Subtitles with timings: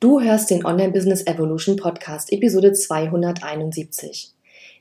[0.00, 4.32] Du hörst den Online Business Evolution Podcast, Episode 271.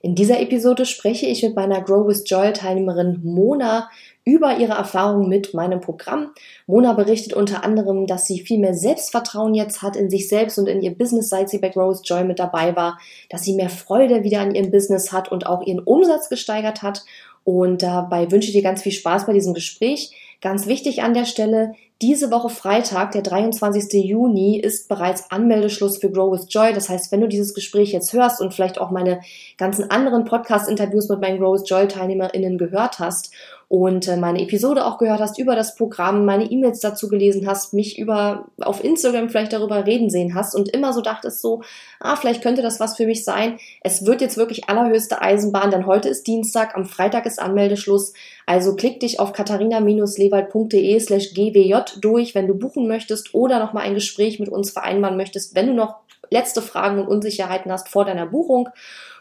[0.03, 3.89] In dieser Episode spreche ich mit meiner Grow with Joy Teilnehmerin Mona
[4.25, 6.33] über ihre Erfahrungen mit meinem Programm.
[6.67, 10.67] Mona berichtet unter anderem, dass sie viel mehr Selbstvertrauen jetzt hat in sich selbst und
[10.67, 12.99] in ihr Business, seit sie bei Grow with Joy mit dabei war,
[13.31, 17.03] dass sie mehr Freude wieder an ihrem Business hat und auch ihren Umsatz gesteigert hat.
[17.43, 20.11] Und dabei wünsche ich dir ganz viel Spaß bei diesem Gespräch.
[20.41, 24.05] Ganz wichtig an der Stelle, diese Woche Freitag, der 23.
[24.05, 26.73] Juni, ist bereits Anmeldeschluss für Grow with Joy.
[26.73, 29.21] Das heißt, wenn du dieses Gespräch jetzt hörst und vielleicht auch meine
[29.57, 33.31] ganzen anderen Podcast-Interviews mit meinen Grow with Joy-TeilnehmerInnen gehört hast
[33.69, 37.73] und äh, meine Episode auch gehört hast über das Programm, meine E-Mails dazu gelesen hast,
[37.73, 41.61] mich über auf Instagram vielleicht darüber reden sehen hast und immer so dachtest so,
[41.99, 43.59] ah, vielleicht könnte das was für mich sein.
[43.81, 48.13] Es wird jetzt wirklich allerhöchste Eisenbahn, denn heute ist Dienstag, am Freitag ist Anmeldeschluss.
[48.45, 53.95] Also klick dich auf katharina-lewald.de slash gwj durch, wenn du buchen möchtest oder nochmal ein
[53.95, 55.97] Gespräch mit uns vereinbaren möchtest, wenn du noch
[56.29, 58.69] letzte Fragen und Unsicherheiten hast vor deiner Buchung.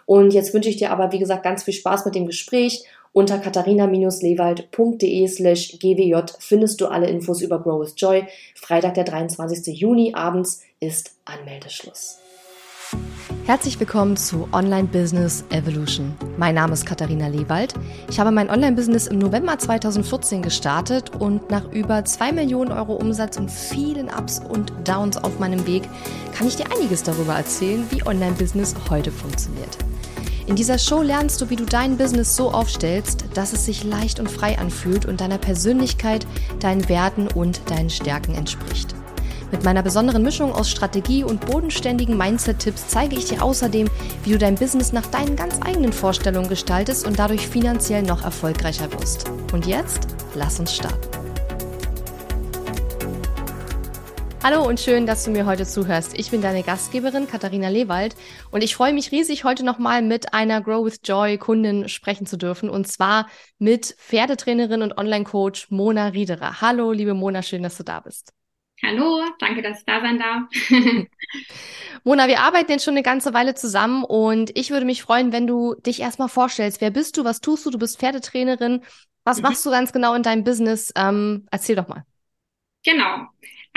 [0.06, 2.84] Und jetzt wünsche ich dir aber, wie gesagt, ganz viel Spaß mit dem Gespräch
[3.16, 8.26] unter katharina-lewald.de slash gwj findest du alle Infos über Grow with Joy.
[8.54, 9.74] Freitag, der 23.
[9.74, 12.18] Juni abends ist Anmeldeschluss.
[13.46, 16.14] Herzlich willkommen zu Online Business Evolution.
[16.36, 17.72] Mein Name ist Katharina Lewald.
[18.10, 23.38] Ich habe mein Online-Business im November 2014 gestartet und nach über 2 Millionen Euro Umsatz
[23.38, 25.84] und vielen Ups und Downs auf meinem Weg
[26.34, 29.85] kann ich dir einiges darüber erzählen, wie Online-Business heute funktioniert.
[30.46, 34.20] In dieser Show lernst du, wie du dein Business so aufstellst, dass es sich leicht
[34.20, 36.24] und frei anfühlt und deiner Persönlichkeit,
[36.60, 38.94] deinen Werten und deinen Stärken entspricht.
[39.50, 43.88] Mit meiner besonderen Mischung aus Strategie und bodenständigen Mindset-Tipps zeige ich dir außerdem,
[44.24, 48.92] wie du dein Business nach deinen ganz eigenen Vorstellungen gestaltest und dadurch finanziell noch erfolgreicher
[48.92, 49.28] wirst.
[49.52, 51.15] Und jetzt, lass uns starten.
[54.48, 56.16] Hallo und schön, dass du mir heute zuhörst.
[56.16, 58.14] Ich bin deine Gastgeberin Katharina Lewald
[58.52, 62.36] und ich freue mich riesig, heute nochmal mit einer Grow with Joy Kundin sprechen zu
[62.38, 66.60] dürfen und zwar mit Pferdetrainerin und Online-Coach Mona Riederer.
[66.60, 68.32] Hallo, liebe Mona, schön, dass du da bist.
[68.84, 70.42] Hallo, danke, dass ich da sein darf.
[72.04, 75.48] Mona, wir arbeiten jetzt schon eine ganze Weile zusammen und ich würde mich freuen, wenn
[75.48, 76.80] du dich erstmal vorstellst.
[76.80, 77.24] Wer bist du?
[77.24, 77.70] Was tust du?
[77.70, 78.84] Du bist Pferdetrainerin.
[79.24, 79.42] Was mhm.
[79.42, 80.92] machst du ganz genau in deinem Business?
[80.94, 82.04] Ähm, erzähl doch mal.
[82.84, 83.26] Genau.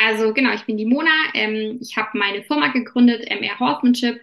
[0.01, 1.11] Also genau, ich bin die Mona.
[1.33, 4.21] Ähm, ich habe meine Firma gegründet, MR Horsemanship.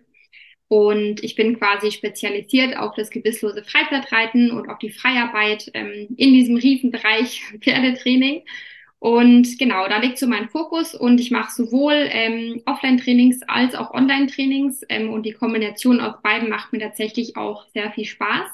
[0.69, 6.33] Und ich bin quasi spezialisiert auf das gebisslose Freizeitreiten und auf die Freiarbeit ähm, in
[6.33, 8.43] diesem Riesenbereich Pferdetraining.
[8.99, 13.93] Und genau, da liegt so mein Fokus und ich mache sowohl ähm, Offline-Trainings als auch
[13.93, 18.49] Online-Trainings ähm, und die Kombination aus beiden macht mir tatsächlich auch sehr viel Spaß.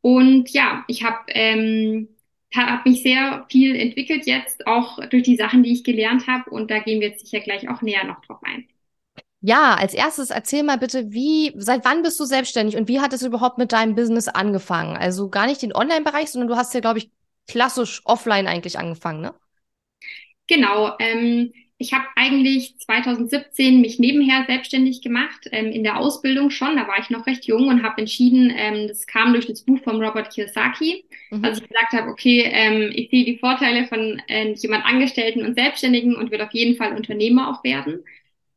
[0.00, 2.08] Und ja, ich habe ähm,
[2.54, 6.50] habe mich sehr viel entwickelt jetzt, auch durch die Sachen, die ich gelernt habe.
[6.50, 8.66] Und da gehen wir jetzt sicher gleich auch näher noch drauf ein.
[9.40, 13.12] Ja, als erstes erzähl mal bitte, wie, seit wann bist du selbstständig und wie hat
[13.12, 14.96] es überhaupt mit deinem Business angefangen?
[14.96, 17.10] Also gar nicht den Online-Bereich, sondern du hast ja, glaube ich,
[17.46, 19.34] klassisch offline eigentlich angefangen, ne?
[20.48, 20.96] Genau.
[20.98, 26.74] Ähm, ich habe eigentlich 2017 mich nebenher selbstständig gemacht, ähm, in der Ausbildung schon.
[26.76, 29.78] Da war ich noch recht jung und habe entschieden, ähm, das kam durch das Buch
[29.84, 31.44] von Robert Kiyosaki, mhm.
[31.44, 35.54] als ich gesagt habe, okay, ähm, ich sehe die Vorteile von äh, jemand Angestellten und
[35.54, 38.04] Selbstständigen und wird auf jeden Fall Unternehmer auch werden.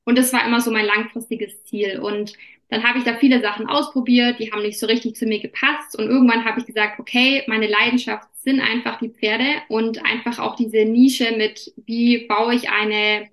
[0.04, 2.00] Und das war immer so mein langfristiges Ziel.
[2.00, 2.34] Und
[2.72, 6.00] dann habe ich da viele Sachen ausprobiert, die haben nicht so richtig zu mir gepasst.
[6.00, 10.56] Und irgendwann habe ich gesagt, okay, meine Leidenschaft sind einfach die Pferde und einfach auch
[10.56, 13.30] diese Nische mit, wie baue ich eine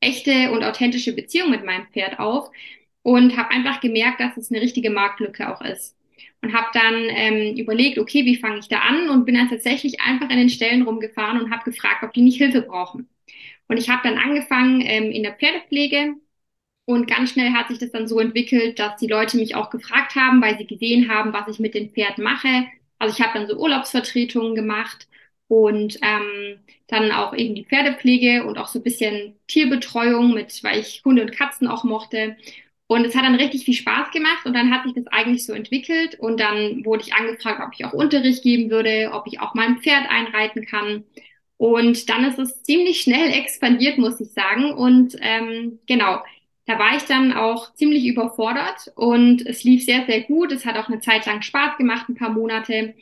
[0.00, 2.50] echte und authentische Beziehung mit meinem Pferd auf.
[3.00, 5.96] Und habe einfach gemerkt, dass es eine richtige Marktlücke auch ist.
[6.42, 9.08] Und habe dann ähm, überlegt, okay, wie fange ich da an?
[9.08, 12.36] Und bin dann tatsächlich einfach in den Stellen rumgefahren und habe gefragt, ob die nicht
[12.36, 13.08] Hilfe brauchen.
[13.68, 16.16] Und ich habe dann angefangen ähm, in der Pferdepflege
[16.84, 20.14] und ganz schnell hat sich das dann so entwickelt, dass die Leute mich auch gefragt
[20.16, 22.66] haben, weil sie gesehen haben, was ich mit den Pferden mache.
[22.98, 25.08] Also ich habe dann so Urlaubsvertretungen gemacht
[25.48, 30.80] und ähm, dann auch eben die Pferdepflege und auch so ein bisschen Tierbetreuung mit, weil
[30.80, 32.36] ich Hunde und Katzen auch mochte.
[32.88, 35.52] Und es hat dann richtig viel Spaß gemacht und dann hat sich das eigentlich so
[35.54, 39.54] entwickelt und dann wurde ich angefragt, ob ich auch Unterricht geben würde, ob ich auch
[39.54, 41.04] mein Pferd einreiten kann.
[41.56, 44.72] Und dann ist es ziemlich schnell expandiert, muss ich sagen.
[44.74, 46.20] Und ähm, genau,
[46.66, 50.52] da war ich dann auch ziemlich überfordert und es lief sehr, sehr gut.
[50.52, 52.94] Es hat auch eine Zeit lang Spaß gemacht, ein paar Monate.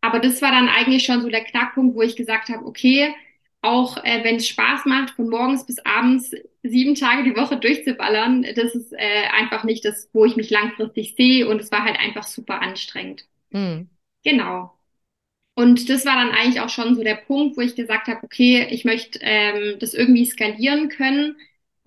[0.00, 3.12] Aber das war dann eigentlich schon so der Knackpunkt, wo ich gesagt habe, okay,
[3.60, 6.32] auch äh, wenn es Spaß macht, von morgens bis abends
[6.62, 11.14] sieben Tage die Woche durchzuballern, das ist äh, einfach nicht das, wo ich mich langfristig
[11.16, 13.26] sehe und es war halt einfach super anstrengend.
[13.50, 13.88] Mhm.
[14.22, 14.72] Genau.
[15.56, 18.68] Und das war dann eigentlich auch schon so der Punkt, wo ich gesagt habe, okay,
[18.70, 21.34] ich möchte ähm, das irgendwie skalieren können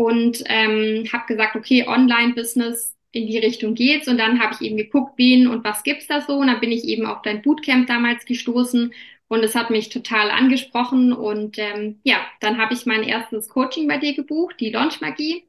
[0.01, 4.07] und ähm, habe gesagt, okay, Online-Business in die Richtung geht's.
[4.07, 6.38] Und dann habe ich eben geguckt, wen und was gibt's da so.
[6.38, 8.94] Und dann bin ich eben auf dein Bootcamp damals gestoßen
[9.27, 11.13] und es hat mich total angesprochen.
[11.13, 15.44] Und ähm, ja, dann habe ich mein erstes Coaching bei dir gebucht, die Launch Magie.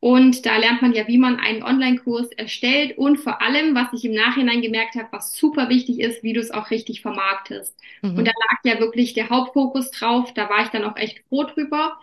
[0.00, 4.04] Und da lernt man ja, wie man einen Online-Kurs erstellt und vor allem, was ich
[4.04, 7.74] im Nachhinein gemerkt habe, was super wichtig ist, wie du es auch richtig vermarktest.
[8.02, 8.18] Mhm.
[8.18, 10.34] Und da lag ja wirklich der Hauptfokus drauf.
[10.34, 11.98] Da war ich dann auch echt froh drüber.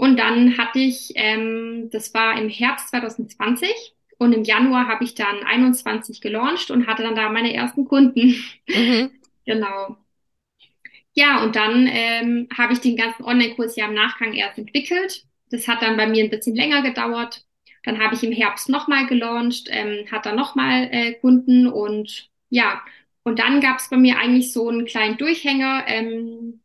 [0.00, 3.70] Und dann hatte ich, ähm, das war im Herbst 2020
[4.18, 8.34] und im Januar habe ich dann 21 gelauncht und hatte dann da meine ersten Kunden.
[8.66, 9.10] Mhm.
[9.44, 9.96] genau.
[11.12, 15.68] Ja, und dann ähm, habe ich den ganzen Online-Kurs ja im Nachgang erst entwickelt das
[15.68, 17.44] hat dann bei mir ein bisschen länger gedauert.
[17.84, 22.82] Dann habe ich im Herbst nochmal gelauncht, ähm, hat dann nochmal äh, Kunden und ja,
[23.22, 26.60] und dann gab es bei mir eigentlich so einen kleinen Durchhänger, ähm,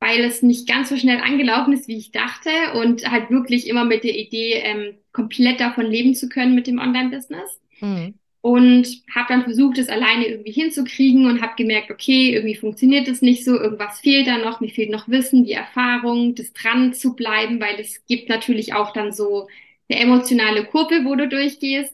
[0.00, 3.84] weil es nicht ganz so schnell angelaufen ist, wie ich dachte und halt wirklich immer
[3.84, 7.60] mit der Idee, ähm, komplett davon leben zu können mit dem Online-Business.
[7.80, 8.14] Mhm
[8.46, 13.20] und habe dann versucht, es alleine irgendwie hinzukriegen und habe gemerkt, okay, irgendwie funktioniert es
[13.20, 17.16] nicht so, irgendwas fehlt da noch, mir fehlt noch Wissen, die Erfahrung, das dran zu
[17.16, 19.48] bleiben, weil es gibt natürlich auch dann so
[19.88, 21.92] eine emotionale Kurve, wo du durchgehst.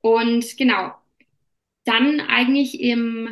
[0.00, 0.94] Und genau,
[1.84, 3.28] dann eigentlich im,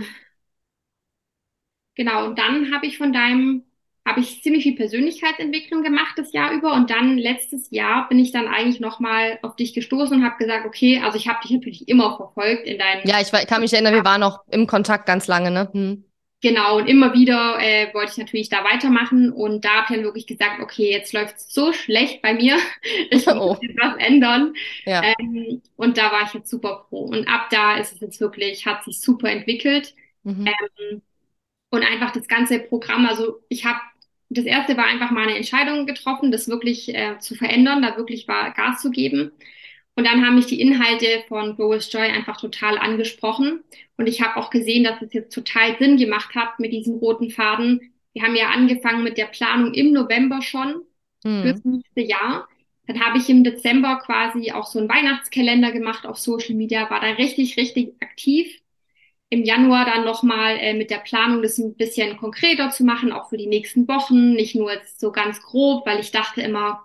[1.94, 3.64] genau, und dann habe ich von deinem
[4.08, 8.32] habe ich ziemlich viel Persönlichkeitsentwicklung gemacht das Jahr über und dann letztes Jahr bin ich
[8.32, 11.88] dann eigentlich nochmal auf dich gestoßen und habe gesagt, okay, also ich habe dich natürlich
[11.88, 13.06] immer verfolgt in deinen.
[13.06, 15.69] Ja, ich kann mich erinnern, wir waren auch im Kontakt ganz lange, ne?
[15.72, 16.05] Hm.
[16.40, 20.05] Genau, und immer wieder äh, wollte ich natürlich da weitermachen und da habe ich dann
[20.05, 22.56] wirklich gesagt, okay, jetzt läuft es so schlecht bei mir,
[23.10, 23.58] ich muss oh.
[23.81, 24.55] was ändern.
[24.84, 25.02] Ja.
[25.02, 27.06] Ähm, und da war ich jetzt super froh.
[27.06, 29.94] Und ab da ist es jetzt wirklich, hat sich super entwickelt.
[30.22, 30.46] Mhm.
[30.46, 31.02] Ähm,
[31.70, 33.81] und einfach das ganze Programm, also ich habe
[34.31, 38.29] das erste war einfach mal eine Entscheidung getroffen, das wirklich äh, zu verändern, da wirklich
[38.29, 39.33] war Gas zu geben.
[39.95, 43.65] Und dann haben mich die Inhalte von with Joy einfach total angesprochen.
[43.97, 47.31] Und ich habe auch gesehen, dass es jetzt total Sinn gemacht hat mit diesem roten
[47.31, 47.93] Faden.
[48.13, 50.83] Wir haben ja angefangen mit der Planung im November schon
[51.25, 51.43] mhm.
[51.43, 52.49] fürs nächste Jahr.
[52.87, 57.01] Dann habe ich im Dezember quasi auch so einen Weihnachtskalender gemacht auf Social Media, war
[57.01, 58.61] da richtig, richtig aktiv
[59.31, 63.29] im Januar dann nochmal äh, mit der Planung das ein bisschen konkreter zu machen, auch
[63.29, 66.83] für die nächsten Wochen, nicht nur jetzt so ganz grob, weil ich dachte immer,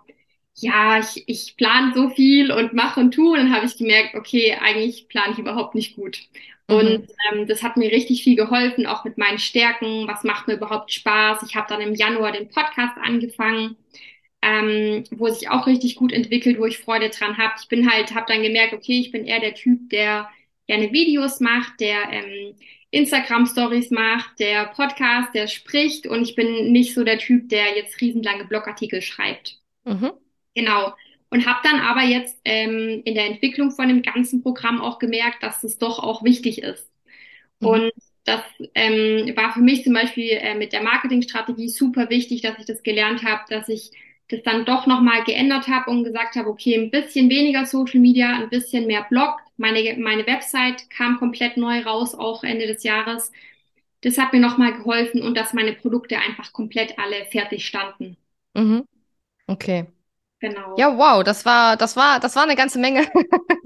[0.56, 3.32] ja, ich, ich plane so viel und mache und tue.
[3.32, 6.20] Und dann habe ich gemerkt, okay, eigentlich plane ich überhaupt nicht gut.
[6.68, 6.76] Mhm.
[6.76, 10.06] Und ähm, das hat mir richtig viel geholfen, auch mit meinen Stärken.
[10.06, 11.42] Was macht mir überhaupt Spaß?
[11.48, 13.76] Ich habe dann im Januar den Podcast angefangen,
[14.42, 17.54] ähm, wo sich auch richtig gut entwickelt, wo ich Freude dran habe.
[17.60, 20.28] Ich bin halt, habe dann gemerkt, okay, ich bin eher der Typ, der
[20.66, 22.54] gerne Videos macht, der ähm,
[22.90, 28.00] Instagram-Stories macht, der Podcast, der spricht und ich bin nicht so der Typ, der jetzt
[28.00, 29.58] riesenlange Blogartikel schreibt.
[29.84, 30.12] Mhm.
[30.54, 30.94] Genau.
[31.30, 35.42] Und habe dann aber jetzt ähm, in der Entwicklung von dem ganzen Programm auch gemerkt,
[35.42, 36.88] dass es doch auch wichtig ist.
[37.58, 37.66] Mhm.
[37.66, 37.92] Und
[38.24, 38.40] das
[38.74, 42.82] ähm, war für mich zum Beispiel äh, mit der Marketingstrategie super wichtig, dass ich das
[42.82, 43.90] gelernt habe, dass ich
[44.28, 48.34] das dann doch nochmal geändert habe und gesagt habe, okay, ein bisschen weniger Social Media,
[48.36, 49.40] ein bisschen mehr Blog.
[49.56, 53.32] Meine, meine Website kam komplett neu raus, auch Ende des Jahres.
[54.02, 58.16] Das hat mir nochmal geholfen und dass meine Produkte einfach komplett alle fertig standen.
[58.54, 58.84] Mhm.
[59.48, 59.86] Okay.
[60.44, 60.74] Genau.
[60.76, 63.06] Ja, wow, das war, das war, das war eine ganze Menge.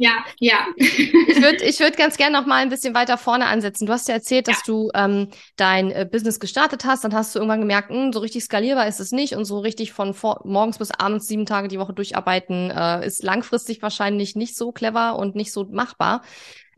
[0.00, 0.58] Ja, ja.
[0.76, 3.84] ich würde ich würd ganz gerne noch mal ein bisschen weiter vorne ansetzen.
[3.84, 4.62] Du hast ja erzählt, dass ja.
[4.66, 8.20] du ähm, dein äh, Business gestartet hast, dann hast du irgendwann gemerkt, mh, hm, so
[8.20, 11.66] richtig skalierbar ist es nicht und so richtig von vor morgens bis abends sieben Tage
[11.66, 16.22] die Woche durcharbeiten äh, ist langfristig wahrscheinlich nicht so clever und nicht so machbar.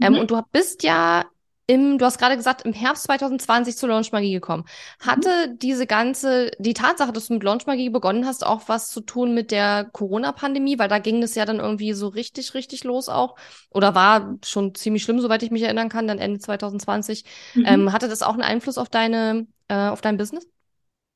[0.01, 0.21] Ähm, mhm.
[0.21, 1.27] Und du bist ja
[1.71, 4.65] im, du hast gerade gesagt, im Herbst 2020 zur Launch Magie gekommen.
[4.99, 5.59] Hatte mhm.
[5.61, 9.35] diese ganze, die Tatsache, dass du mit Launch Magie begonnen hast, auch was zu tun
[9.35, 10.81] mit der Corona-Pandemie?
[10.81, 13.37] Weil da ging es ja dann irgendwie so richtig, richtig los auch.
[13.71, 17.25] Oder war schon ziemlich schlimm, soweit ich mich erinnern kann, dann Ende 2020.
[17.55, 17.65] Mhm.
[17.65, 20.49] Ähm, hatte das auch einen Einfluss auf deine, äh, auf dein Business?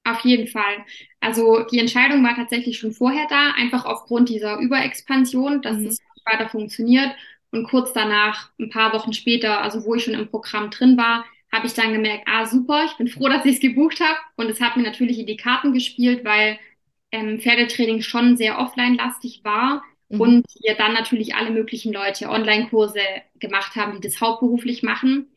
[0.04, 0.84] Auf jeden Fall.
[1.18, 5.86] Also die Entscheidung war tatsächlich schon vorher da, einfach aufgrund dieser Überexpansion, dass mhm.
[5.86, 7.10] es weiter funktioniert.
[7.54, 11.24] Und kurz danach, ein paar Wochen später, also wo ich schon im Programm drin war,
[11.52, 14.18] habe ich dann gemerkt, ah super, ich bin froh, dass ich es gebucht habe.
[14.36, 16.58] Und es hat mir natürlich in die Karten gespielt, weil
[17.12, 20.20] ähm, Pferdetraining schon sehr offline-lastig war mhm.
[20.20, 23.00] und wir dann natürlich alle möglichen Leute Online-Kurse
[23.38, 25.28] gemacht haben, die das hauptberuflich machen.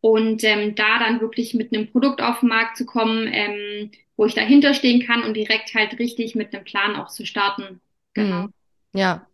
[0.00, 4.24] Und ähm, da dann wirklich mit einem Produkt auf den Markt zu kommen, ähm, wo
[4.24, 7.80] ich dahinter stehen kann und direkt halt richtig mit einem Plan auch zu starten.
[8.14, 8.44] Genau.
[8.44, 8.52] Mhm.
[8.96, 9.26] Ja,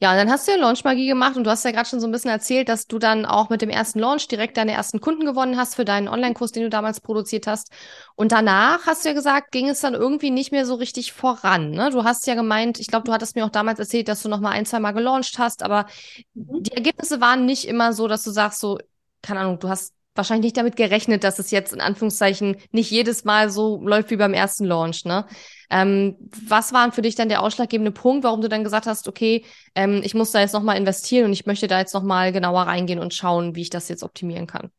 [0.00, 2.08] Ja, und dann hast du ja Launchmagie gemacht und du hast ja gerade schon so
[2.08, 5.24] ein bisschen erzählt, dass du dann auch mit dem ersten Launch direkt deine ersten Kunden
[5.24, 7.70] gewonnen hast für deinen Online-Kurs, den du damals produziert hast.
[8.16, 11.70] Und danach hast du ja gesagt, ging es dann irgendwie nicht mehr so richtig voran.
[11.70, 11.90] Ne?
[11.90, 14.40] Du hast ja gemeint, ich glaube, du hattest mir auch damals erzählt, dass du noch
[14.40, 15.86] mal ein, zwei Mal gelauncht hast, aber
[16.34, 16.62] mhm.
[16.62, 18.78] die Ergebnisse waren nicht immer so, dass du sagst, so,
[19.22, 23.24] keine Ahnung, du hast wahrscheinlich nicht damit gerechnet, dass es jetzt in Anführungszeichen nicht jedes
[23.24, 25.26] Mal so läuft wie beim ersten Launch, ne?
[25.70, 26.16] Ähm,
[26.46, 30.02] was war für dich dann der ausschlaggebende Punkt, warum du dann gesagt hast, okay, ähm,
[30.04, 33.14] ich muss da jetzt nochmal investieren und ich möchte da jetzt nochmal genauer reingehen und
[33.14, 34.70] schauen, wie ich das jetzt optimieren kann?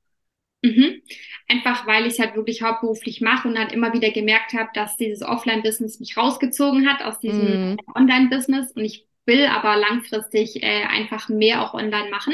[0.61, 1.01] Mhm.
[1.49, 4.95] Einfach weil ich es halt wirklich hauptberuflich mache und dann immer wieder gemerkt habe, dass
[4.95, 7.77] dieses Offline-Business mich rausgezogen hat aus diesem mhm.
[7.95, 12.33] Online-Business und ich will aber langfristig äh, einfach mehr auch online machen.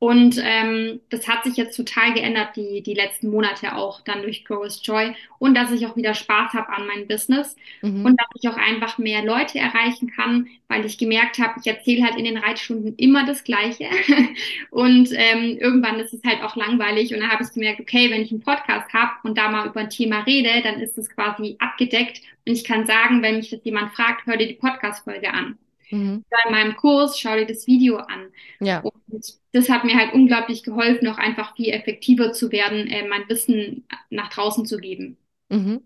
[0.00, 4.46] Und ähm, das hat sich jetzt total geändert, die, die letzten Monate auch dann durch
[4.46, 5.14] Grow with Joy.
[5.38, 7.54] Und dass ich auch wieder Spaß habe an meinem Business.
[7.82, 8.06] Mhm.
[8.06, 12.02] Und dass ich auch einfach mehr Leute erreichen kann, weil ich gemerkt habe, ich erzähle
[12.02, 13.90] halt in den Reitstunden immer das Gleiche.
[14.70, 17.12] und ähm, irgendwann ist es halt auch langweilig.
[17.12, 19.80] Und dann habe ich gemerkt, okay, wenn ich einen Podcast habe und da mal über
[19.80, 22.22] ein Thema rede, dann ist es quasi abgedeckt.
[22.46, 25.58] Und ich kann sagen, wenn mich das jemand fragt, hör dir die Podcast-Folge an.
[25.90, 26.24] Mhm.
[26.30, 28.28] Bei meinem Kurs, schau dir das Video an.
[28.60, 28.80] Ja.
[28.80, 33.28] Und das hat mir halt unglaublich geholfen, auch einfach viel effektiver zu werden, äh, mein
[33.28, 35.16] Wissen nach draußen zu geben.
[35.48, 35.82] Mhm.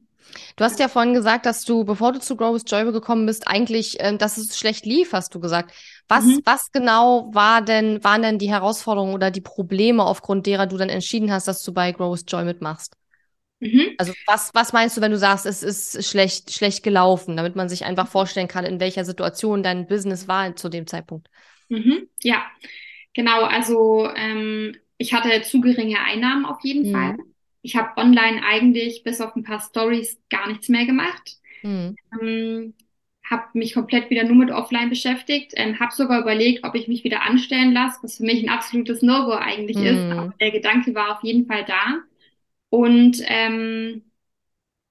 [0.57, 3.47] Du hast ja vorhin gesagt, dass du, bevor du zu Grow with Joy gekommen bist,
[3.47, 5.73] eigentlich, äh, dass es schlecht lief, hast du gesagt.
[6.09, 6.41] Was, mhm.
[6.45, 10.89] was genau war denn, waren denn die Herausforderungen oder die Probleme, aufgrund derer du dann
[10.89, 12.97] entschieden hast, dass du bei Grow with Joy mitmachst?
[13.65, 13.95] Mhm.
[13.97, 17.71] Also was, was meinst du, wenn du sagst, es ist schlecht, schlecht gelaufen, damit man
[17.71, 21.29] sich einfach vorstellen kann, in welcher Situation dein Business war zu dem Zeitpunkt?
[21.71, 22.09] Mhm.
[22.23, 22.45] Ja,
[23.15, 23.43] genau.
[23.45, 26.93] Also ähm, ich hatte zu geringe Einnahmen auf jeden mhm.
[26.93, 27.17] Fall.
[27.63, 31.39] Ich habe online eigentlich bis auf ein paar Stories gar nichts mehr gemacht.
[31.63, 31.97] Mhm.
[32.21, 32.75] Ähm,
[33.31, 37.05] habe mich komplett wieder nur mit Offline beschäftigt, ähm, habe sogar überlegt, ob ich mich
[37.05, 40.05] wieder anstellen lasse, was für mich ein absolutes No-Go eigentlich ist.
[40.05, 40.13] Mhm.
[40.13, 42.03] Aber der Gedanke war auf jeden Fall da.
[42.75, 44.03] Und ähm,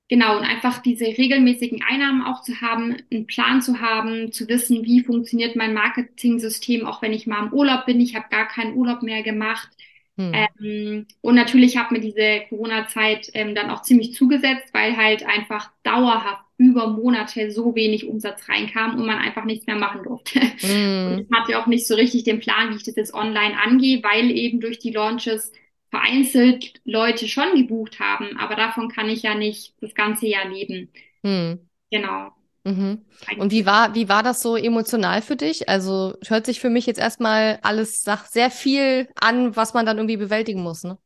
[0.07, 4.85] genau, und einfach diese regelmäßigen Einnahmen auch zu haben, einen Plan zu haben, zu wissen,
[4.85, 7.99] wie funktioniert mein Marketing-System, auch wenn ich mal im Urlaub bin.
[7.99, 9.67] Ich habe gar keinen Urlaub mehr gemacht.
[10.15, 10.31] Hm.
[10.33, 15.69] Ähm, und natürlich hat mir diese Corona-Zeit ähm, dann auch ziemlich zugesetzt, weil halt einfach
[15.83, 20.39] dauerhaft über Monate so wenig Umsatz reinkam und man einfach nichts mehr machen durfte.
[20.39, 21.07] Hm.
[21.11, 24.01] Und ich hatte auch nicht so richtig den Plan, wie ich das jetzt online angehe,
[24.03, 25.51] weil eben durch die Launches
[25.93, 30.89] vereinzelt Leute schon gebucht haben, aber davon kann ich ja nicht das ganze Jahr leben.
[31.23, 31.69] Hm.
[31.91, 32.31] Genau.
[32.63, 33.05] Mhm.
[33.37, 35.69] Und wie war, wie war das so emotional für dich?
[35.69, 39.97] Also hört sich für mich jetzt erstmal alles nach sehr viel an, was man dann
[39.97, 40.97] irgendwie bewältigen muss, ne?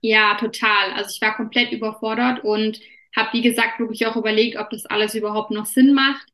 [0.00, 0.92] Ja, total.
[0.94, 2.80] Also ich war komplett überfordert und
[3.14, 6.26] habe, wie gesagt, wirklich auch überlegt, ob das alles überhaupt noch Sinn macht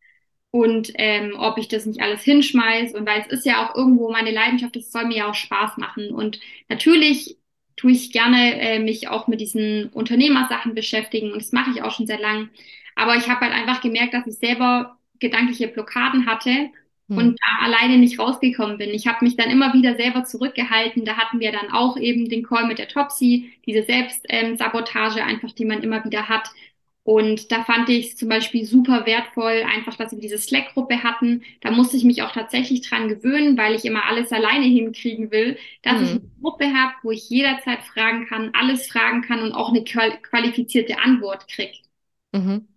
[0.53, 2.95] und ähm, ob ich das nicht alles hinschmeiß.
[2.95, 5.79] Und weil es ist ja auch irgendwo meine Leidenschaft, es soll mir ja auch Spaß
[5.79, 6.13] machen.
[6.13, 6.39] Und
[6.69, 7.39] natürlich
[7.79, 11.93] tue ich gerne äh, mich auch mit diesen Unternehmersachen beschäftigen und das mache ich auch
[11.93, 12.51] schon sehr lang.
[12.97, 16.51] Aber ich habe halt einfach gemerkt, dass ich selber gedankliche Blockaden hatte
[17.09, 17.17] hm.
[17.17, 18.91] und da alleine nicht rausgekommen bin.
[18.91, 21.05] Ich habe mich dann immer wieder selber zurückgehalten.
[21.05, 25.53] Da hatten wir dann auch eben den Call mit der Topsy, diese Selbstsabotage ähm, einfach,
[25.53, 26.51] die man immer wieder hat.
[27.09, 31.43] Und da fand ich es zum Beispiel super wertvoll, einfach, dass wir diese Slack-Gruppe hatten.
[31.63, 35.57] Da musste ich mich auch tatsächlich dran gewöhnen, weil ich immer alles alleine hinkriegen will,
[35.81, 36.05] dass mhm.
[36.05, 39.85] ich eine Gruppe habe, wo ich jederzeit fragen kann, alles fragen kann und auch eine
[39.85, 41.79] qualifizierte Antwort kriege.
[42.33, 42.69] Mhm.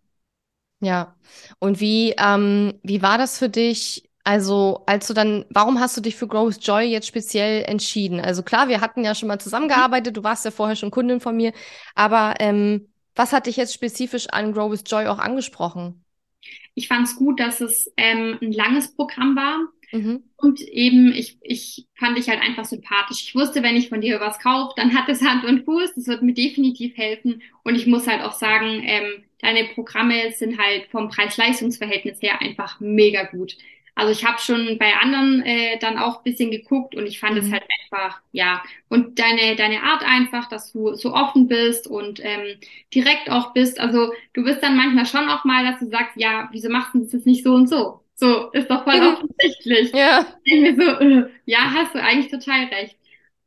[0.79, 1.13] Ja.
[1.59, 4.09] Und wie, ähm, wie war das für dich?
[4.23, 8.21] Also, als du dann, warum hast du dich für Growth Joy jetzt speziell entschieden?
[8.21, 11.35] Also klar, wir hatten ja schon mal zusammengearbeitet, du warst ja vorher schon Kundin von
[11.35, 11.51] mir,
[11.95, 16.03] aber ähm, was hat dich jetzt spezifisch an Grow with Joy auch angesprochen?
[16.73, 19.59] Ich fand es gut, dass es ähm, ein langes Programm war.
[19.91, 20.23] Mhm.
[20.37, 23.23] Und eben, ich, ich fand dich halt einfach sympathisch.
[23.23, 25.95] Ich wusste, wenn ich von dir was kaufe, dann hat es Hand und Fuß.
[25.95, 27.41] Das wird mir definitiv helfen.
[27.63, 32.79] Und ich muss halt auch sagen, ähm, deine Programme sind halt vom Preis-Leistungs-Verhältnis her einfach
[32.79, 33.57] mega gut.
[33.95, 37.35] Also ich habe schon bei anderen äh, dann auch ein bisschen geguckt und ich fand
[37.35, 37.41] mhm.
[37.41, 38.63] es halt einfach, ja.
[38.87, 42.57] Und deine, deine Art einfach, dass du so offen bist und ähm,
[42.93, 43.79] direkt auch bist.
[43.79, 46.99] Also du bist dann manchmal schon auch mal, dass du sagst, ja, wieso machst du
[46.99, 48.01] das nicht so und so?
[48.15, 49.91] So, ist doch voll offensichtlich.
[49.93, 50.25] Ja.
[50.43, 52.95] Ich mir so, äh, ja, hast du eigentlich total recht.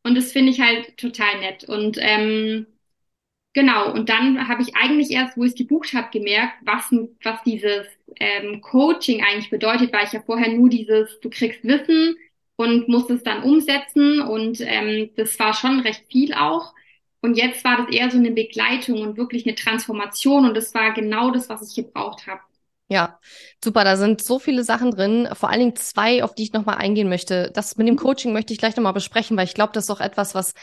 [0.03, 1.65] Und das finde ich halt total nett.
[1.65, 2.67] Und ähm,
[3.55, 6.93] Genau, und dann habe ich eigentlich erst, wo ich es gebucht habe, gemerkt, was,
[7.23, 12.17] was dieses ähm, Coaching eigentlich bedeutet, weil ich ja vorher nur dieses, du kriegst Wissen
[12.57, 16.75] und musst es dann umsetzen und ähm, das war schon recht viel auch.
[17.21, 20.93] Und jetzt war das eher so eine Begleitung und wirklich eine Transformation und das war
[20.93, 22.41] genau das, was ich gebraucht habe.
[22.89, 23.19] Ja,
[23.63, 23.85] super.
[23.85, 25.29] Da sind so viele Sachen drin.
[25.33, 27.51] Vor allen Dingen zwei, auf die ich nochmal eingehen möchte.
[27.55, 27.99] Das mit dem mhm.
[28.01, 30.55] Coaching möchte ich gleich nochmal besprechen, weil ich glaube, das ist doch etwas, was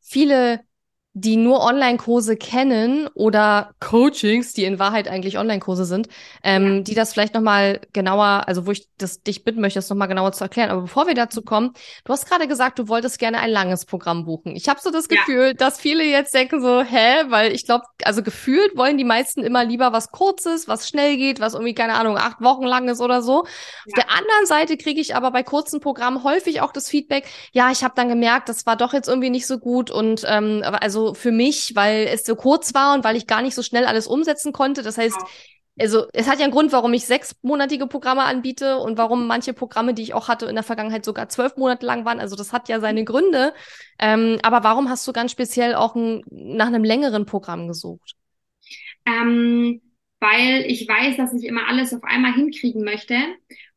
[0.00, 0.60] viele
[1.16, 6.08] die nur Online-Kurse kennen oder Coachings, die in Wahrheit eigentlich Online-Kurse sind,
[6.42, 6.80] ähm, ja.
[6.80, 10.32] die das vielleicht nochmal genauer, also wo ich das dich bitten möchte, das nochmal genauer
[10.32, 10.70] zu erklären.
[10.70, 11.72] Aber bevor wir dazu kommen,
[12.04, 14.56] du hast gerade gesagt, du wolltest gerne ein langes Programm buchen.
[14.56, 15.52] Ich habe so das Gefühl, ja.
[15.54, 19.64] dass viele jetzt denken so, hä, weil ich glaube, also gefühlt wollen die meisten immer
[19.64, 23.22] lieber was Kurzes, was schnell geht, was irgendwie, keine Ahnung, acht Wochen lang ist oder
[23.22, 23.44] so.
[23.44, 23.92] Ja.
[23.92, 27.70] Auf der anderen Seite kriege ich aber bei kurzen Programmen häufig auch das Feedback, ja,
[27.70, 31.03] ich habe dann gemerkt, das war doch jetzt irgendwie nicht so gut und ähm, also
[31.12, 34.06] für mich, weil es so kurz war und weil ich gar nicht so schnell alles
[34.06, 34.82] umsetzen konnte.
[34.82, 35.18] Das heißt,
[35.78, 39.92] also es hat ja einen Grund, warum ich sechsmonatige Programme anbiete und warum manche Programme,
[39.92, 42.20] die ich auch hatte in der Vergangenheit, sogar zwölf Monate lang waren.
[42.20, 43.52] Also das hat ja seine Gründe.
[43.98, 48.14] Ähm, aber warum hast du ganz speziell auch ein, nach einem längeren Programm gesucht?
[49.04, 49.82] Ähm,
[50.20, 53.16] weil ich weiß, dass ich immer alles auf einmal hinkriegen möchte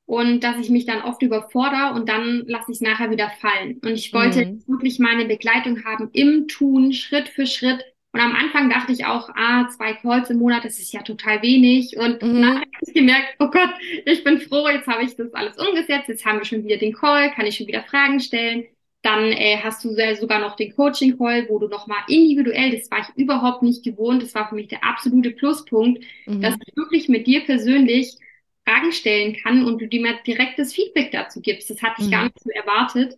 [0.07, 3.77] und dass ich mich dann oft überfordere und dann lasse ich es nachher wieder fallen.
[3.83, 4.63] Und ich wollte mhm.
[4.65, 7.83] wirklich meine Begleitung haben im Tun, Schritt für Schritt.
[8.13, 11.41] Und am Anfang dachte ich auch, ah, zwei Calls im Monat, das ist ja total
[11.41, 11.97] wenig.
[11.97, 12.39] Und mhm.
[12.39, 13.69] nachher habe ich gemerkt, oh Gott,
[14.05, 16.93] ich bin froh, jetzt habe ich das alles umgesetzt, jetzt haben wir schon wieder den
[16.93, 18.63] Call, kann ich schon wieder Fragen stellen.
[19.01, 23.21] Dann äh, hast du sogar noch den Coaching-Call, wo du nochmal individuell, das war ich
[23.21, 26.41] überhaupt nicht gewohnt, das war für mich der absolute Pluspunkt, mhm.
[26.41, 28.17] dass ich wirklich mit dir persönlich
[28.67, 31.69] Fragen stellen kann und du dir mal direktes Feedback dazu gibst.
[31.69, 32.11] Das hatte ich mhm.
[32.11, 33.17] gar nicht so erwartet.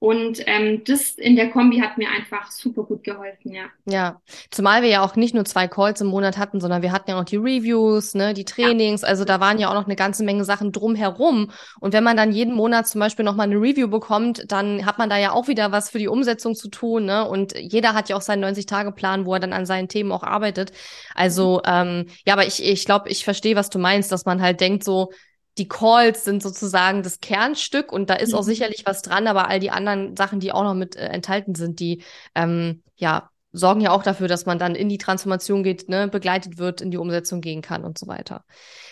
[0.00, 3.64] Und ähm, das in der Kombi hat mir einfach super gut geholfen, ja.
[3.84, 7.10] Ja, zumal wir ja auch nicht nur zwei Calls im Monat hatten, sondern wir hatten
[7.10, 9.02] ja auch die Reviews, ne, die Trainings.
[9.02, 9.08] Ja.
[9.08, 11.50] Also da waren ja auch noch eine ganze Menge Sachen drumherum.
[11.80, 15.10] Und wenn man dann jeden Monat zum Beispiel nochmal eine Review bekommt, dann hat man
[15.10, 17.28] da ja auch wieder was für die Umsetzung zu tun, ne?
[17.28, 20.70] Und jeder hat ja auch seinen 90-Tage-Plan, wo er dann an seinen Themen auch arbeitet.
[21.16, 24.60] Also, ähm, ja, aber ich, ich glaube, ich verstehe, was du meinst, dass man halt
[24.60, 25.10] denkt so,
[25.58, 28.38] die Calls sind sozusagen das Kernstück und da ist mhm.
[28.38, 31.54] auch sicherlich was dran, aber all die anderen Sachen, die auch noch mit äh, enthalten
[31.54, 32.02] sind, die
[32.34, 36.58] ähm, ja sorgen ja auch dafür, dass man dann in die Transformation geht, ne, begleitet
[36.58, 38.44] wird, in die Umsetzung gehen kann und so weiter.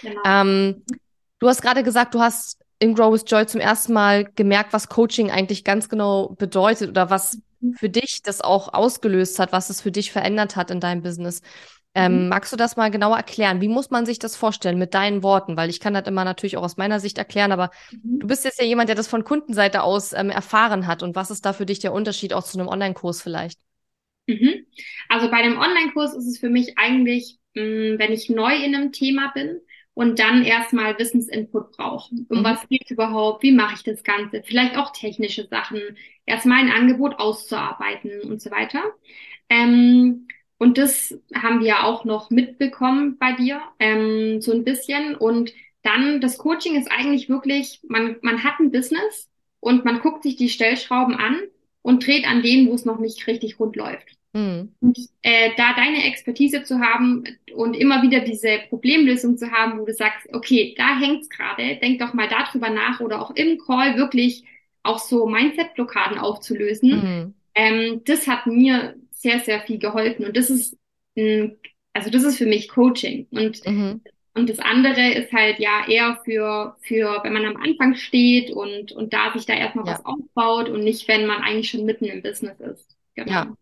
[0.03, 0.21] Genau.
[0.25, 0.85] Ähm,
[1.39, 4.89] du hast gerade gesagt, du hast in Grow with Joy zum ersten Mal gemerkt, was
[4.89, 7.75] Coaching eigentlich ganz genau bedeutet oder was mhm.
[7.75, 11.43] für dich das auch ausgelöst hat, was es für dich verändert hat in deinem Business.
[11.99, 12.29] Ähm, mhm.
[12.29, 13.63] magst du das mal genauer erklären?
[13.63, 15.57] Wie muss man sich das vorstellen mit deinen Worten?
[15.57, 18.21] Weil ich kann das immer natürlich auch aus meiner Sicht erklären, aber mhm.
[18.21, 21.03] du bist jetzt ja jemand, der das von Kundenseite aus ähm, erfahren hat.
[21.03, 23.59] Und was ist da für dich der Unterschied auch zu einem Online-Kurs vielleicht?
[24.27, 24.67] Mhm.
[25.09, 28.75] Also bei dem Online-Kurs ist es für mich eigentlich, mh, mm, wenn ich neu in
[28.75, 29.59] einem Thema bin
[29.95, 32.15] und dann erstmal Wissensinput brauche.
[32.29, 32.45] Um mhm.
[32.45, 33.43] was geht überhaupt?
[33.43, 34.43] Wie mache ich das Ganze?
[34.45, 35.81] Vielleicht auch technische Sachen.
[36.27, 38.83] Erstmal ein Angebot auszuarbeiten und so weiter.
[39.49, 45.15] Ähm, und das haben wir auch noch mitbekommen bei dir, ähm, so ein bisschen.
[45.15, 49.29] Und dann, das Coaching ist eigentlich wirklich, man, man hat ein Business
[49.61, 51.41] und man guckt sich die Stellschrauben an
[51.83, 54.17] und dreht an denen, wo es noch nicht richtig rund läuft.
[54.33, 54.73] Mhm.
[54.81, 59.85] Und äh, da deine Expertise zu haben und immer wieder diese Problemlösung zu haben, wo
[59.85, 63.97] du sagst, okay, da hängt's gerade, denk doch mal darüber nach oder auch im Call
[63.97, 64.45] wirklich
[64.83, 66.91] auch so Mindset-Blockaden aufzulösen.
[66.91, 67.35] Mhm.
[67.55, 70.27] Ähm, das hat mir sehr, sehr viel geholfen.
[70.27, 70.77] Und das ist,
[71.17, 71.57] ein,
[71.93, 73.27] also das ist für mich Coaching.
[73.31, 74.03] Und, mhm.
[74.35, 78.93] und das andere ist halt ja eher für, für, wenn man am Anfang steht und,
[78.93, 79.93] und da sich da erstmal ja.
[79.93, 82.97] was aufbaut und nicht, wenn man eigentlich schon mitten im Business ist.
[83.15, 83.33] Genau.
[83.33, 83.57] Ja.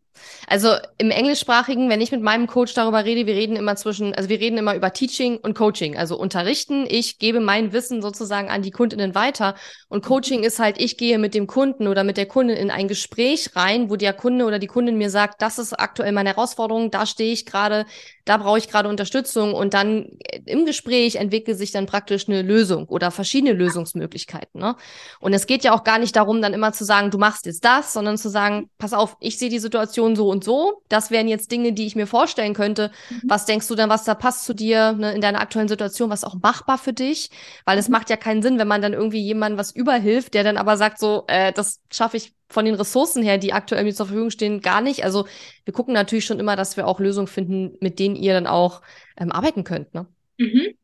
[0.46, 4.28] Also im Englischsprachigen, wenn ich mit meinem Coach darüber rede, wir reden immer zwischen, also
[4.28, 6.86] wir reden immer über Teaching und Coaching, also unterrichten.
[6.88, 9.54] Ich gebe mein Wissen sozusagen an die Kundinnen weiter
[9.88, 12.88] und Coaching ist halt, ich gehe mit dem Kunden oder mit der Kundin in ein
[12.88, 16.90] Gespräch rein, wo der Kunde oder die Kundin mir sagt, das ist aktuell meine Herausforderung,
[16.90, 17.86] da stehe ich gerade,
[18.24, 20.08] da brauche ich gerade Unterstützung und dann
[20.44, 24.60] im Gespräch entwickelt sich dann praktisch eine Lösung oder verschiedene Lösungsmöglichkeiten.
[24.60, 24.76] Ne?
[25.20, 27.64] Und es geht ja auch gar nicht darum, dann immer zu sagen, du machst jetzt
[27.64, 30.82] das, sondern zu sagen, pass auf, ich sehe die Situation so und so.
[30.88, 32.90] Das wären jetzt Dinge, die ich mir vorstellen könnte.
[33.10, 33.22] Mhm.
[33.24, 36.24] Was denkst du denn, was da passt zu dir ne, in deiner aktuellen Situation, was
[36.24, 37.30] auch machbar für dich?
[37.64, 37.92] Weil es mhm.
[37.92, 40.98] macht ja keinen Sinn, wenn man dann irgendwie jemandem was überhilft, der dann aber sagt
[40.98, 44.60] so, äh, das schaffe ich von den Ressourcen her, die aktuell mir zur Verfügung stehen,
[44.60, 45.04] gar nicht.
[45.04, 45.26] Also
[45.64, 48.82] wir gucken natürlich schon immer, dass wir auch Lösungen finden, mit denen ihr dann auch
[49.16, 49.94] ähm, arbeiten könnt.
[49.94, 50.06] Ne?
[50.38, 50.74] Mhm.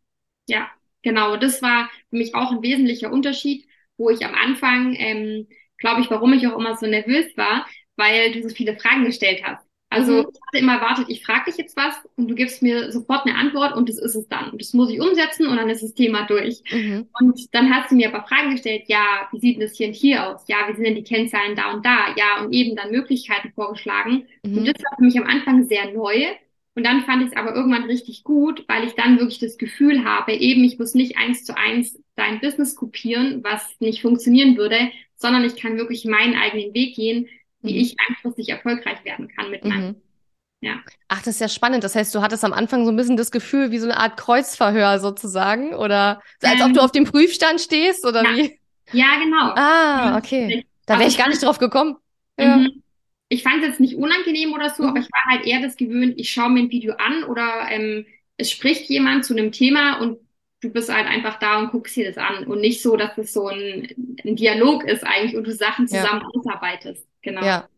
[0.48, 0.68] Ja,
[1.02, 1.36] genau.
[1.36, 5.46] Das war für mich auch ein wesentlicher Unterschied, wo ich am Anfang, ähm,
[5.78, 9.42] glaube ich, warum ich auch immer so nervös war, weil du so viele Fragen gestellt
[9.44, 9.70] hast.
[9.92, 10.26] Also mhm.
[10.32, 13.36] ich hatte immer erwartet, ich frage dich jetzt was und du gibst mir sofort eine
[13.36, 14.50] Antwort und das ist es dann.
[14.50, 16.62] Und das muss ich umsetzen und dann ist das Thema durch.
[16.70, 17.08] Mhm.
[17.20, 20.28] Und dann hast du mir aber Fragen gestellt, ja, wie sieht das hier und hier
[20.28, 20.44] aus?
[20.46, 22.14] Ja, wie sind denn die Kennzahlen da und da?
[22.16, 24.28] Ja, und eben dann Möglichkeiten vorgeschlagen.
[24.44, 24.58] Mhm.
[24.58, 26.24] Und das war für mich am Anfang sehr neu.
[26.76, 30.04] Und dann fand ich es aber irgendwann richtig gut, weil ich dann wirklich das Gefühl
[30.04, 34.78] habe, eben, ich muss nicht eins zu eins dein Business kopieren, was nicht funktionieren würde,
[35.16, 37.28] sondern ich kann wirklich meinen eigenen Weg gehen,
[37.62, 39.88] wie ich langfristig erfolgreich werden kann mit meinem.
[39.88, 39.96] Mhm.
[40.62, 40.80] Ja.
[41.08, 41.84] Ach, das ist ja spannend.
[41.84, 44.18] Das heißt, du hattest am Anfang so ein bisschen das Gefühl, wie so eine Art
[44.18, 48.36] Kreuzverhör sozusagen, oder als ähm, ob du ähm, auf dem Prüfstand stehst, oder ja.
[48.36, 48.58] wie?
[48.92, 49.54] Ja, genau.
[49.54, 50.66] Ah, okay.
[50.84, 51.96] Da wäre ich gar nicht drauf gekommen.
[52.38, 52.56] Ja.
[52.56, 52.82] Mhm
[53.30, 54.88] ich fand es jetzt nicht unangenehm oder so, mhm.
[54.90, 58.04] aber ich war halt eher das gewöhnt, ich schaue mir ein Video an oder ähm,
[58.36, 60.18] es spricht jemand zu einem Thema und
[60.60, 63.32] du bist halt einfach da und guckst dir das an und nicht so, dass es
[63.32, 63.88] so ein,
[64.24, 66.40] ein Dialog ist eigentlich und du Sachen zusammen ja.
[66.40, 67.06] ausarbeitest.
[67.22, 67.44] Genau.
[67.44, 67.68] Ja.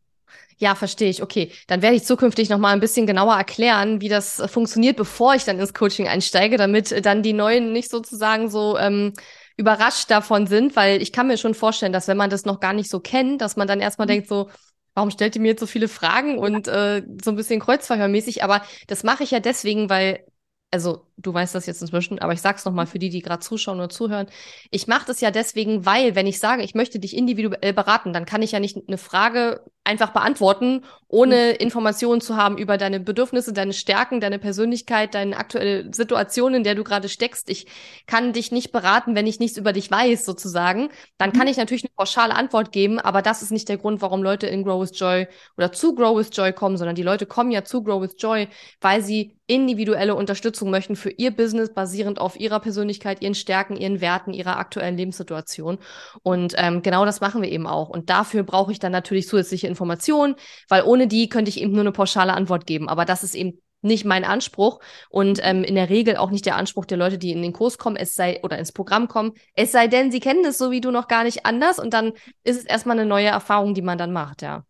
[0.59, 1.23] Ja, verstehe ich.
[1.25, 5.35] Okay, dann werde ich zukünftig noch mal ein bisschen genauer erklären, wie das funktioniert, bevor
[5.35, 9.13] ich dann ins Coaching einsteige, damit dann die Neuen nicht sozusagen so ähm,
[9.57, 12.75] überrascht davon sind, weil ich kann mir schon vorstellen, dass wenn man das noch gar
[12.75, 14.11] nicht so kennt, dass man dann erstmal mhm.
[14.11, 14.51] denkt so,
[14.95, 18.45] warum stellt ihr mir jetzt so viele Fragen und äh, so ein bisschen kreuzverhörmäßig?
[18.45, 20.25] Aber das mache ich ja deswegen, weil
[20.71, 23.41] also du weißt das jetzt inzwischen, aber ich sag's noch mal für die, die gerade
[23.41, 24.27] zuschauen oder zuhören.
[24.71, 28.25] Ich mache das ja deswegen, weil wenn ich sage, ich möchte dich individuell beraten, dann
[28.25, 31.57] kann ich ja nicht eine Frage einfach beantworten, ohne mhm.
[31.59, 36.75] Informationen zu haben über deine Bedürfnisse, deine Stärken, deine Persönlichkeit, deine aktuelle Situation, in der
[36.75, 37.51] du gerade steckst.
[37.51, 37.67] Ich
[38.07, 40.91] kann dich nicht beraten, wenn ich nichts über dich weiß, sozusagen.
[41.19, 41.35] Dann mhm.
[41.35, 44.47] kann ich natürlich eine pauschale Antwort geben, aber das ist nicht der Grund, warum Leute
[44.47, 47.65] in Grow with Joy oder zu Grow with Joy kommen, sondern die Leute kommen ja
[47.65, 48.49] zu Grow with Joy,
[48.81, 54.01] weil sie individuelle Unterstützung möchten für ihr Business basierend auf ihrer Persönlichkeit, ihren Stärken, ihren
[54.01, 55.79] Werten, ihrer aktuellen Lebenssituation.
[56.23, 57.91] Und ähm, genau das machen wir eben auch.
[57.91, 60.37] Und dafür brauche ich dann natürlich zusätzliche Informationen,
[60.69, 62.89] weil ohne die könnte ich eben nur eine pauschale Antwort geben.
[62.89, 66.57] Aber das ist eben nicht mein Anspruch und ähm, in der Regel auch nicht der
[66.57, 69.73] Anspruch der Leute, die in den Kurs kommen, es sei oder ins Programm kommen, es
[69.73, 72.13] sei denn, sie kennen es so wie du noch gar nicht anders und dann
[72.45, 74.65] ist es erstmal eine neue Erfahrung, die man dann macht, ja.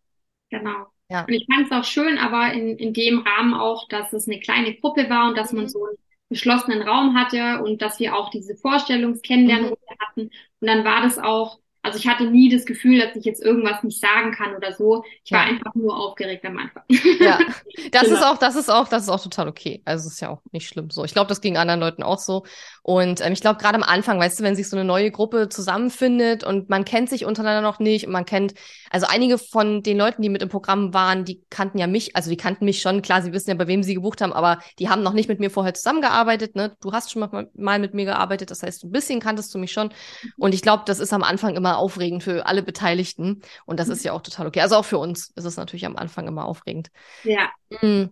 [0.49, 0.87] Genau.
[1.09, 1.25] Ja.
[1.25, 4.39] Und ich fand es auch schön, aber in, in dem Rahmen auch, dass es eine
[4.39, 5.69] kleine Gruppe war und dass man mhm.
[5.69, 5.97] so einen
[6.33, 10.05] geschlossenen Raum hatte und dass wir auch diese Vorstellungskennenlernrunde mhm.
[10.05, 10.21] hatten.
[10.59, 13.83] Und dann war das auch also ich hatte nie das Gefühl, dass ich jetzt irgendwas
[13.83, 15.03] nicht sagen kann oder so.
[15.25, 15.39] Ich ja.
[15.39, 16.83] war einfach nur aufgeregt am Anfang.
[17.19, 17.39] Ja,
[17.91, 18.15] das genau.
[18.15, 19.81] ist auch, das ist auch, das ist auch total okay.
[19.83, 21.03] Also es ist ja auch nicht schlimm so.
[21.03, 22.45] Ich glaube, das ging anderen Leuten auch so.
[22.83, 25.49] Und ähm, ich glaube, gerade am Anfang, weißt du, wenn sich so eine neue Gruppe
[25.49, 28.53] zusammenfindet und man kennt sich untereinander noch nicht und man kennt,
[28.89, 32.29] also einige von den Leuten, die mit im Programm waren, die kannten ja mich, also
[32.29, 34.87] die kannten mich schon, klar, sie wissen ja, bei wem sie gebucht haben, aber die
[34.87, 36.55] haben noch nicht mit mir vorher zusammengearbeitet.
[36.55, 36.77] Ne?
[36.81, 39.73] Du hast schon mal, mal mit mir gearbeitet, das heißt, ein bisschen kanntest du mich
[39.73, 39.89] schon.
[40.37, 43.41] Und ich glaube, das ist am Anfang immer aufregend für alle Beteiligten.
[43.65, 44.61] Und das ist ja auch total okay.
[44.61, 46.89] Also auch für uns ist es natürlich am Anfang immer aufregend.
[47.23, 47.49] Ja.
[47.81, 48.09] Mhm.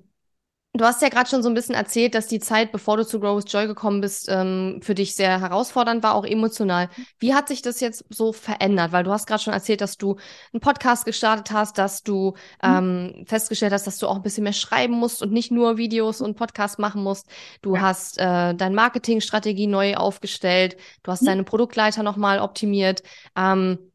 [0.74, 3.20] Du hast ja gerade schon so ein bisschen erzählt, dass die Zeit, bevor du zu
[3.20, 6.90] Grow with Joy gekommen bist, ähm, für dich sehr herausfordernd war, auch emotional.
[7.20, 8.94] Wie hat sich das jetzt so verändert?
[8.94, 10.16] Weil du hast gerade schon erzählt, dass du
[10.54, 13.14] einen Podcast gestartet hast, dass du mhm.
[13.18, 16.22] ähm, festgestellt hast, dass du auch ein bisschen mehr schreiben musst und nicht nur Videos
[16.22, 17.28] und Podcasts machen musst.
[17.62, 17.82] Du ja.
[17.82, 20.78] hast äh, deine Marketingstrategie neu aufgestellt.
[21.04, 21.28] Du hast mhm.
[21.28, 23.04] deine Produktleiter nochmal optimiert.
[23.36, 23.91] Ähm,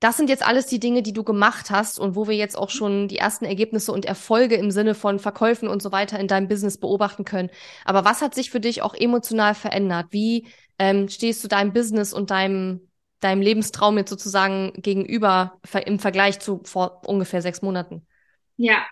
[0.00, 2.70] das sind jetzt alles die Dinge, die du gemacht hast und wo wir jetzt auch
[2.70, 6.48] schon die ersten Ergebnisse und Erfolge im Sinne von Verkäufen und so weiter in deinem
[6.48, 7.50] Business beobachten können.
[7.84, 10.06] Aber was hat sich für dich auch emotional verändert?
[10.10, 10.46] Wie
[10.78, 12.88] ähm, stehst du deinem Business und deinem,
[13.20, 18.06] deinem Lebenstraum jetzt sozusagen gegenüber im Vergleich zu vor ungefähr sechs Monaten?
[18.56, 18.86] Ja,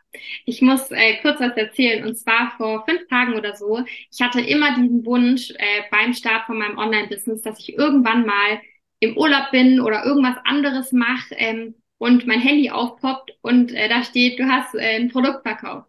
[0.45, 2.07] ich muss äh, kurz was erzählen.
[2.07, 3.83] Und zwar vor fünf Tagen oder so.
[4.11, 8.61] Ich hatte immer diesen Wunsch äh, beim Start von meinem Online-Business, dass ich irgendwann mal
[9.01, 14.03] im Urlaub bin oder irgendwas anderes mache ähm, und mein Handy aufpoppt und äh, da
[14.03, 15.89] steht, du hast äh, ein Produkt verkauft.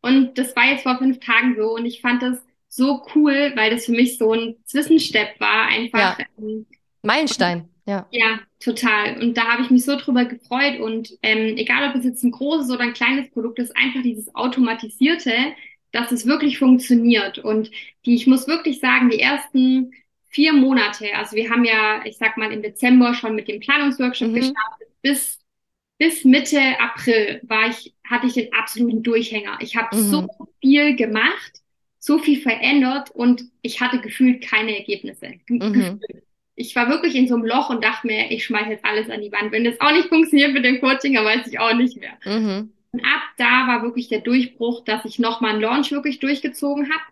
[0.00, 3.70] Und das war jetzt vor fünf Tagen so und ich fand das so cool, weil
[3.70, 6.18] das für mich so ein Zwischenstep war, einfach.
[6.18, 6.26] Ja.
[6.38, 6.66] Ähm,
[7.02, 8.06] Meilenstein, ja.
[8.10, 9.20] Ja, total.
[9.20, 12.30] Und da habe ich mich so drüber gefreut und ähm, egal ob es jetzt ein
[12.30, 15.32] großes oder ein kleines Produkt ist, einfach dieses Automatisierte,
[15.92, 17.38] dass es wirklich funktioniert.
[17.38, 17.70] Und
[18.04, 19.92] die, ich muss wirklich sagen, die ersten
[20.28, 24.28] vier Monate, also wir haben ja, ich sag mal, im Dezember schon mit dem Planungsworkshop
[24.28, 24.34] mhm.
[24.34, 25.38] gestartet, bis,
[25.98, 29.58] bis Mitte April war ich, hatte ich den absoluten Durchhänger.
[29.60, 30.00] Ich habe mhm.
[30.00, 30.28] so
[30.60, 31.62] viel gemacht,
[31.98, 35.32] so viel verändert und ich hatte gefühlt keine Ergebnisse.
[35.48, 36.00] Mhm.
[36.54, 39.22] Ich war wirklich in so einem Loch und dachte mir, ich schmeiß jetzt alles an
[39.22, 39.52] die Wand.
[39.52, 42.18] Wenn das auch nicht funktioniert mit dem Coaching, dann weiß ich auch nicht mehr.
[42.24, 42.72] Mhm.
[42.90, 47.02] Und ab da war wirklich der Durchbruch, dass ich nochmal einen Launch wirklich durchgezogen habe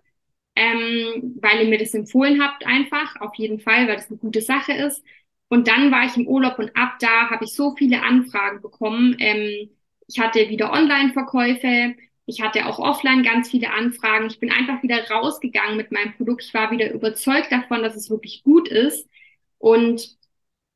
[0.57, 4.41] ähm, weil ihr mir das empfohlen habt einfach, auf jeden Fall, weil das eine gute
[4.41, 5.05] Sache ist.
[5.49, 9.17] Und dann war ich im Urlaub und ab da habe ich so viele Anfragen bekommen.
[9.21, 9.71] Ähm,
[10.09, 11.95] ich hatte wieder Online-Verkäufe,
[12.27, 14.27] ich hatte auch offline ganz viele Anfragen.
[14.27, 16.43] Ich bin einfach wieder rausgegangen mit meinem Produkt.
[16.43, 19.09] Ich war wieder überzeugt davon, dass es wirklich gut ist.
[19.59, 20.17] Und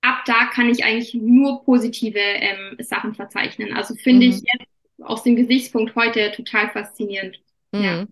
[0.01, 3.73] ab da kann ich eigentlich nur positive ähm, Sachen verzeichnen.
[3.73, 4.33] Also finde mhm.
[4.33, 4.71] ich jetzt
[5.03, 7.41] aus dem Gesichtspunkt heute total faszinierend.
[7.73, 7.83] Mhm.
[7.83, 8.07] Ja.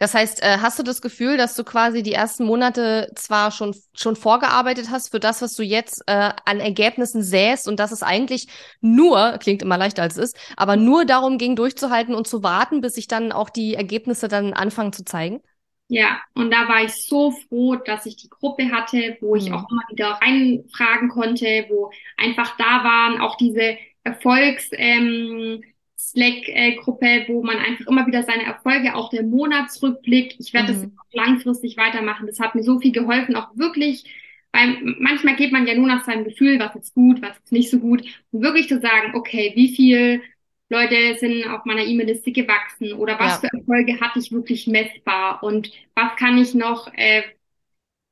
[0.00, 3.76] Das heißt, äh, hast du das Gefühl, dass du quasi die ersten Monate zwar schon,
[3.94, 8.02] schon vorgearbeitet hast für das, was du jetzt äh, an Ergebnissen säst und dass es
[8.02, 8.48] eigentlich
[8.80, 12.80] nur, klingt immer leichter als es ist, aber nur darum ging, durchzuhalten und zu warten,
[12.80, 15.42] bis sich dann auch die Ergebnisse dann anfangen zu zeigen?
[15.88, 19.56] Ja, und da war ich so froh, dass ich die Gruppe hatte, wo ich mhm.
[19.56, 25.62] auch immer wieder reinfragen konnte, wo einfach da waren, auch diese Erfolgs, ähm,
[26.08, 30.36] Slack-Gruppe, wo man einfach immer wieder seine Erfolge, auch der Monatsrückblick.
[30.38, 30.82] Ich werde mhm.
[30.82, 32.26] das langfristig weitermachen.
[32.26, 34.04] Das hat mir so viel geholfen, auch wirklich,
[34.52, 37.70] weil manchmal geht man ja nur nach seinem Gefühl, was ist gut, was ist nicht
[37.70, 38.02] so gut.
[38.30, 40.22] Und wirklich zu sagen, okay, wie viel
[40.70, 43.48] Leute sind auf meiner E-Mail-Liste gewachsen oder was ja.
[43.48, 47.22] für Erfolge hatte ich wirklich messbar und was kann ich noch, äh,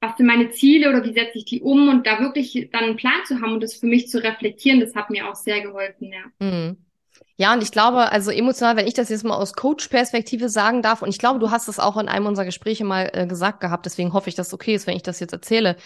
[0.01, 2.97] was sind meine Ziele oder wie setze ich die um und da wirklich dann einen
[2.97, 6.13] Plan zu haben und das für mich zu reflektieren, das hat mir auch sehr geholfen,
[6.13, 6.47] ja.
[6.47, 6.77] Mhm.
[7.41, 11.03] Ja, und ich glaube, also emotional, wenn ich das jetzt mal aus Coach-Perspektive sagen darf,
[11.03, 13.87] und ich glaube, du hast es auch in einem unserer Gespräche mal äh, gesagt gehabt,
[13.87, 15.77] deswegen hoffe ich, dass es okay ist, wenn ich das jetzt erzähle.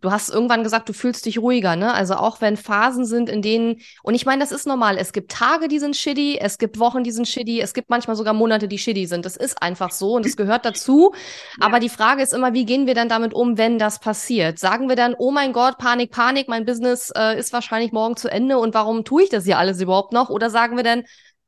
[0.00, 1.92] Du hast irgendwann gesagt, du fühlst dich ruhiger, ne?
[1.92, 4.96] Also auch wenn Phasen sind, in denen, und ich meine, das ist normal.
[4.96, 8.16] Es gibt Tage, die sind shitty, es gibt Wochen, die sind shitty, es gibt manchmal
[8.16, 9.26] sogar Monate, die shitty sind.
[9.26, 11.12] Das ist einfach so und das gehört dazu.
[11.60, 11.66] Ja.
[11.66, 14.58] Aber die Frage ist immer, wie gehen wir dann damit um, wenn das passiert?
[14.58, 18.30] Sagen wir dann, oh mein Gott, Panik, Panik, mein Business äh, ist wahrscheinlich morgen zu
[18.30, 20.30] Ende und warum tue ich das hier alles überhaupt noch?
[20.30, 21.01] Oder sagen wir dann,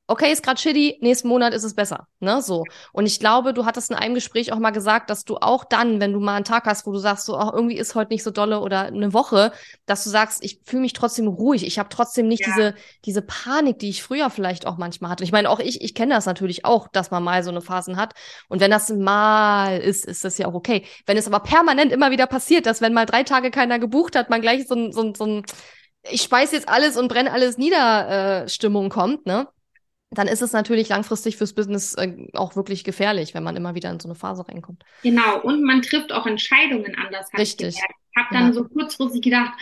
[0.06, 2.64] okay, ist gerade shitty, nächsten Monat ist es besser, ne, so.
[2.92, 5.98] Und ich glaube, du hattest in einem Gespräch auch mal gesagt, dass du auch dann,
[6.00, 8.22] wenn du mal einen Tag hast, wo du sagst, so, oh, irgendwie ist heute nicht
[8.22, 9.52] so dolle oder eine Woche,
[9.86, 12.52] dass du sagst, ich fühle mich trotzdem ruhig, ich habe trotzdem nicht ja.
[12.54, 12.74] diese
[13.06, 15.24] diese Panik, die ich früher vielleicht auch manchmal hatte.
[15.24, 17.96] Ich meine, auch ich, ich kenne das natürlich auch, dass man mal so eine Phasen
[17.96, 18.14] hat.
[18.48, 20.84] Und wenn das mal ist, ist das ja auch okay.
[21.06, 24.28] Wenn es aber permanent immer wieder passiert, dass wenn mal drei Tage keiner gebucht hat,
[24.28, 25.44] man gleich so ein, so ein, so ein
[26.10, 29.48] ich speis jetzt alles und brenne alles nieder äh, Stimmung kommt, ne?
[30.14, 33.90] dann ist es natürlich langfristig fürs Business äh, auch wirklich gefährlich, wenn man immer wieder
[33.90, 34.84] in so eine Phase reinkommt.
[35.02, 37.28] Genau, und man trifft auch Entscheidungen anders.
[37.36, 37.68] Richtig.
[37.68, 38.52] Ich, ich habe dann ja.
[38.52, 39.52] so kurzfristig gedacht,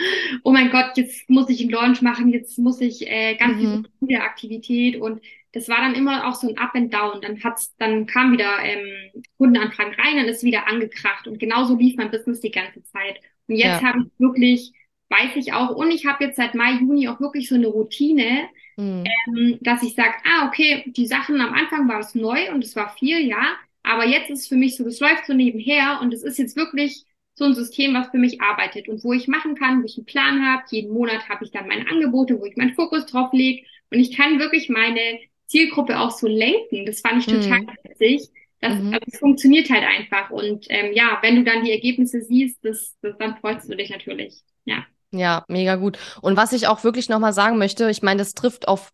[0.45, 3.87] oh mein Gott, jetzt muss ich einen Launch machen, jetzt muss ich äh, ganz mhm.
[4.07, 7.21] viel Aktivität und das war dann immer auch so ein Up and Down.
[7.21, 11.97] Dann hat's, dann kam wieder ähm, Kundenanfragen rein, dann ist wieder angekracht und genauso lief
[11.97, 13.21] mein Business die ganze Zeit.
[13.49, 13.89] Und jetzt ja.
[13.89, 14.73] habe ich wirklich,
[15.13, 18.49] weiß ich auch, und ich habe jetzt seit Mai, Juni auch wirklich so eine Routine,
[18.77, 19.05] Mhm.
[19.27, 22.77] Ähm, dass ich sage, ah, okay, die Sachen am Anfang war es neu und es
[22.77, 26.15] war viel, ja, aber jetzt ist es für mich so, das läuft so nebenher und
[26.15, 29.55] es ist jetzt wirklich so ein System, was für mich arbeitet und wo ich machen
[29.55, 30.63] kann, wo ich einen Plan habe.
[30.71, 34.17] Jeden Monat habe ich dann meine Angebote, wo ich meinen Fokus drauf lege und ich
[34.17, 36.87] kann wirklich meine Zielgruppe auch so lenken.
[36.87, 37.71] Das fand ich total mhm.
[37.85, 38.29] witzig.
[38.61, 38.95] Das, mhm.
[38.95, 42.97] also, es funktioniert halt einfach und ähm, ja, wenn du dann die Ergebnisse siehst, das,
[43.03, 44.41] das, dann freust du dich natürlich.
[44.65, 44.87] Ja.
[45.13, 45.99] Ja, mega gut.
[46.23, 48.93] Und was ich auch wirklich nochmal sagen möchte, ich meine, das trifft auf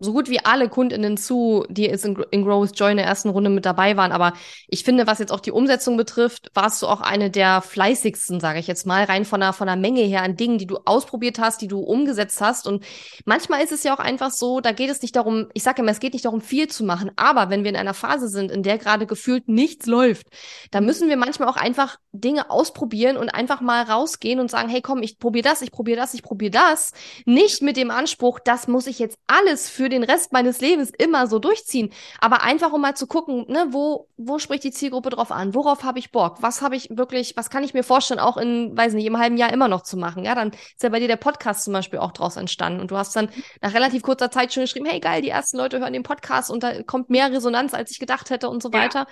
[0.00, 3.06] so gut wie alle Kundinnen zu, die jetzt in, in Grow with Joy in der
[3.06, 4.12] ersten Runde mit dabei waren.
[4.12, 4.32] Aber
[4.68, 8.60] ich finde, was jetzt auch die Umsetzung betrifft, warst du auch eine der fleißigsten, sage
[8.60, 11.40] ich jetzt mal, rein von der, von der Menge her an Dingen, die du ausprobiert
[11.40, 12.68] hast, die du umgesetzt hast.
[12.68, 12.84] Und
[13.24, 15.90] manchmal ist es ja auch einfach so, da geht es nicht darum, ich sage immer,
[15.90, 17.10] es geht nicht darum, viel zu machen.
[17.16, 20.28] Aber wenn wir in einer Phase sind, in der gerade gefühlt nichts läuft,
[20.70, 24.82] dann müssen wir manchmal auch einfach Dinge ausprobieren und einfach mal rausgehen und sagen, hey,
[24.82, 26.92] komm, ich probiere das, ich probiere das, ich probiere das.
[27.24, 31.26] Nicht mit dem Anspruch, das muss ich jetzt alles für den Rest meines Lebens immer
[31.26, 31.90] so durchziehen.
[32.20, 35.54] Aber einfach, um mal zu gucken, ne, wo, wo spricht die Zielgruppe drauf an?
[35.54, 36.36] Worauf habe ich Bock?
[36.40, 39.36] Was habe ich wirklich, was kann ich mir vorstellen, auch in, weiß nicht, im halben
[39.36, 40.24] Jahr immer noch zu machen?
[40.24, 42.80] Ja, dann ist ja bei dir der Podcast zum Beispiel auch draus entstanden.
[42.80, 43.28] Und du hast dann
[43.60, 46.62] nach relativ kurzer Zeit schon geschrieben, hey geil, die ersten Leute hören den Podcast und
[46.62, 49.00] da kommt mehr Resonanz, als ich gedacht hätte und so weiter.
[49.00, 49.06] Ja.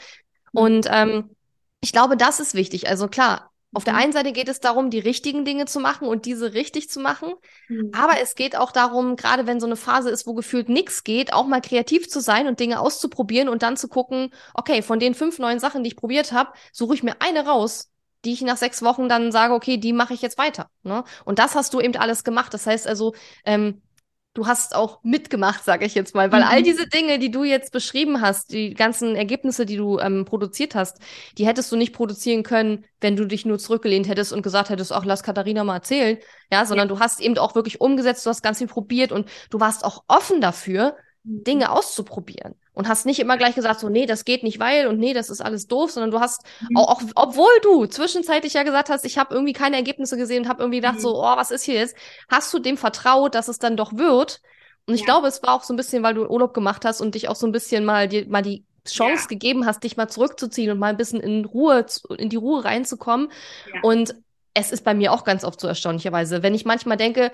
[0.52, 1.30] Und ähm,
[1.86, 2.88] ich glaube, das ist wichtig.
[2.88, 4.00] Also klar, auf der mhm.
[4.00, 7.32] einen Seite geht es darum, die richtigen Dinge zu machen und diese richtig zu machen.
[7.68, 7.92] Mhm.
[7.94, 11.32] Aber es geht auch darum, gerade wenn so eine Phase ist, wo gefühlt nichts geht,
[11.32, 15.14] auch mal kreativ zu sein und Dinge auszuprobieren und dann zu gucken, okay, von den
[15.14, 17.92] fünf neuen Sachen, die ich probiert habe, suche ich mir eine raus,
[18.24, 20.68] die ich nach sechs Wochen dann sage, okay, die mache ich jetzt weiter.
[20.82, 21.04] Ne?
[21.24, 22.52] Und das hast du eben alles gemacht.
[22.52, 23.80] Das heißt also, ähm,
[24.36, 26.48] du hast auch mitgemacht, sage ich jetzt mal, weil mhm.
[26.50, 30.74] all diese Dinge, die du jetzt beschrieben hast, die ganzen Ergebnisse, die du ähm, produziert
[30.74, 30.98] hast,
[31.38, 34.92] die hättest du nicht produzieren können, wenn du dich nur zurückgelehnt hättest und gesagt hättest,
[34.92, 36.18] ach, lass Katharina mal erzählen,
[36.52, 36.94] ja, sondern ja.
[36.94, 40.04] du hast eben auch wirklich umgesetzt, du hast ganz viel probiert und du warst auch
[40.06, 40.96] offen dafür.
[41.28, 44.98] Dinge auszuprobieren und hast nicht immer gleich gesagt, so, nee, das geht nicht, weil und
[44.98, 46.76] nee, das ist alles doof, sondern du hast mhm.
[46.76, 50.48] auch, auch, obwohl du zwischenzeitlich ja gesagt hast, ich habe irgendwie keine Ergebnisse gesehen und
[50.48, 51.00] habe irgendwie gedacht, mhm.
[51.00, 51.96] so, oh, was ist hier jetzt?
[52.28, 54.40] Hast du dem vertraut, dass es dann doch wird?
[54.86, 55.06] Und ich ja.
[55.06, 57.34] glaube, es war auch so ein bisschen, weil du Urlaub gemacht hast und dich auch
[57.34, 59.28] so ein bisschen mal, dir, mal die Chance ja.
[59.28, 61.84] gegeben hast, dich mal zurückzuziehen und mal ein bisschen in Ruhe,
[62.18, 63.32] in die Ruhe reinzukommen.
[63.74, 63.80] Ja.
[63.82, 64.14] Und
[64.54, 67.32] es ist bei mir auch ganz oft so erstaunlicherweise, wenn ich manchmal denke,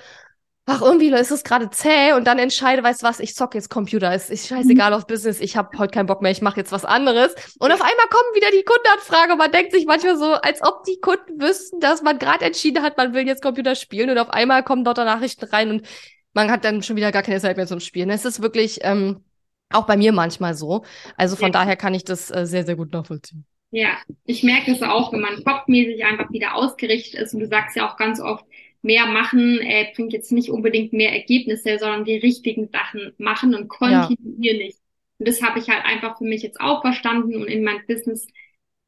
[0.67, 3.69] ach, irgendwie ist es gerade zäh und dann entscheide, weißt du was, ich zocke jetzt
[3.69, 4.13] Computer.
[4.13, 6.85] Es ist scheißegal auf Business, ich habe heute keinen Bock mehr, ich mache jetzt was
[6.85, 7.35] anderes.
[7.59, 9.37] Und auf einmal kommen wieder die Kundenanfrage.
[9.37, 12.97] Man denkt sich manchmal so, als ob die Kunden wüssten, dass man gerade entschieden hat,
[12.97, 15.87] man will jetzt Computer spielen und auf einmal kommen dort Nachrichten rein und
[16.33, 18.11] man hat dann schon wieder gar keine Zeit mehr zum Spielen.
[18.11, 19.25] Es ist wirklich ähm,
[19.71, 20.85] auch bei mir manchmal so.
[21.17, 21.53] Also von ja.
[21.53, 23.45] daher kann ich das äh, sehr, sehr gut nachvollziehen.
[23.71, 23.97] Ja,
[24.27, 27.91] ich merke es auch, wenn man kopfmäßig einfach wieder ausgerichtet ist und du sagst ja
[27.91, 28.45] auch ganz oft,
[28.83, 33.69] mehr machen äh, bringt jetzt nicht unbedingt mehr Ergebnisse, sondern die richtigen Sachen machen und
[33.69, 34.75] kontinuierlich.
[34.75, 34.81] Ja.
[35.19, 38.27] Und das habe ich halt einfach für mich jetzt auch verstanden und in mein Business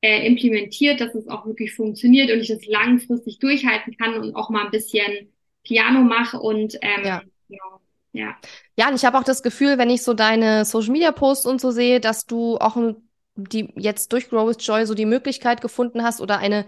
[0.01, 4.51] äh, implementiert, dass es auch wirklich funktioniert und ich das langfristig durchhalten kann und auch
[4.51, 7.23] mal ein bisschen Piano mache und ähm, ja.
[7.49, 7.59] ja.
[8.13, 8.37] Ja.
[8.79, 11.61] Ja, und ich habe auch das Gefühl, wenn ich so deine Social Media Posts und
[11.61, 12.77] so sehe, dass du auch
[13.35, 16.67] die jetzt durch Grow with Joy so die Möglichkeit gefunden hast oder eine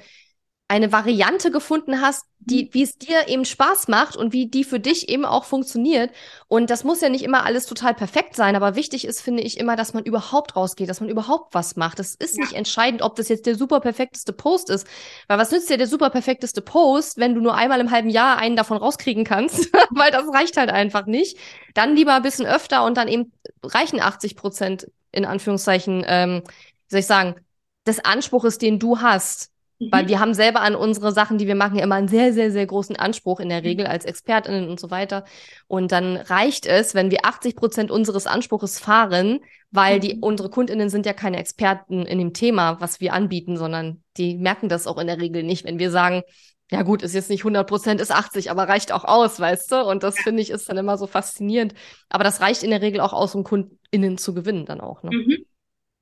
[0.68, 2.68] eine Variante gefunden hast, die, mhm.
[2.72, 6.11] wie es dir eben Spaß macht und wie die für dich eben auch funktioniert.
[6.48, 9.59] Und das muss ja nicht immer alles total perfekt sein, aber wichtig ist, finde ich,
[9.59, 12.00] immer, dass man überhaupt rausgeht, dass man überhaupt was macht.
[12.00, 12.42] Es ist ja.
[12.42, 14.88] nicht entscheidend, ob das jetzt der super perfekteste Post ist.
[15.29, 18.38] Weil was nützt dir der super perfekteste Post, wenn du nur einmal im halben Jahr
[18.38, 19.72] einen davon rauskriegen kannst?
[19.90, 21.38] Weil das reicht halt einfach nicht.
[21.74, 26.90] Dann lieber ein bisschen öfter und dann eben reichen 80 Prozent in Anführungszeichen, ähm, wie
[26.90, 27.37] soll ich sagen,
[27.87, 29.89] des Anspruches, den du hast Mhm.
[29.91, 32.51] Weil wir haben selber an unsere Sachen, die wir machen, ja immer einen sehr, sehr,
[32.51, 33.67] sehr großen Anspruch in der mhm.
[33.67, 35.25] Regel als ExpertInnen und so weiter.
[35.67, 40.23] Und dann reicht es, wenn wir 80 Prozent unseres Anspruches fahren, weil die, mhm.
[40.23, 44.69] unsere KundInnen sind ja keine Experten in dem Thema, was wir anbieten, sondern die merken
[44.69, 46.23] das auch in der Regel nicht, wenn wir sagen,
[46.71, 49.85] ja gut, ist jetzt nicht 100 Prozent, ist 80, aber reicht auch aus, weißt du?
[49.85, 51.75] Und das finde ich ist dann immer so faszinierend.
[52.09, 55.03] Aber das reicht in der Regel auch aus, um KundInnen zu gewinnen dann auch.
[55.05, 55.11] Ne?
[55.12, 55.47] Mhm.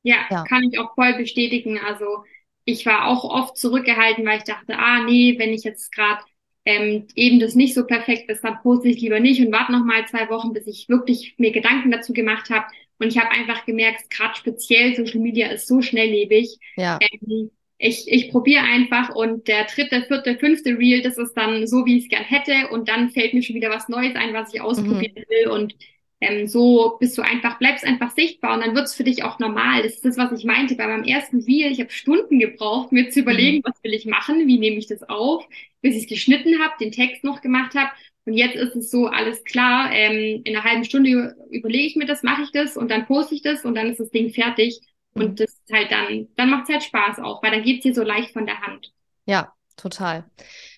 [0.03, 1.79] Ja, ja, kann ich auch voll bestätigen.
[1.79, 2.25] Also
[2.64, 6.22] ich war auch oft zurückgehalten, weil ich dachte, ah nee, wenn ich jetzt gerade
[6.64, 9.85] ähm, eben das nicht so perfekt ist, dann poste ich lieber nicht und warte noch
[9.85, 12.66] mal zwei Wochen, bis ich wirklich mir Gedanken dazu gemacht habe.
[12.98, 16.57] Und ich habe einfach gemerkt, gerade speziell Social Media ist so schnelllebig.
[16.77, 16.98] Ja.
[17.00, 21.85] Ähm, ich, ich probiere einfach und der dritte, vierte, fünfte Reel, das ist dann so,
[21.85, 24.55] wie ich es gern hätte und dann fällt mir schon wieder was Neues ein, was
[24.55, 25.29] ich ausprobieren mhm.
[25.29, 25.74] will und
[26.20, 29.83] ähm, so bist du einfach, bleibst einfach sichtbar und dann wird's für dich auch normal.
[29.83, 31.70] Das ist das, was ich meinte bei meinem ersten Reel.
[31.70, 33.62] Ich habe Stunden gebraucht, mir zu überlegen, mhm.
[33.64, 35.46] was will ich machen, wie nehme ich das auf,
[35.83, 37.90] bis ich es geschnitten habe, den Text noch gemacht habe.
[38.27, 42.07] Und jetzt ist es so, alles klar, ähm, in einer halben Stunde überlege ich mir
[42.07, 44.81] das, mache ich das und dann poste ich das und dann ist das Ding fertig.
[45.14, 45.37] Und mhm.
[45.37, 48.03] das ist halt dann, dann macht es halt Spaß auch, weil dann geht's dir so
[48.03, 48.92] leicht von der Hand.
[49.27, 50.24] Ja, total.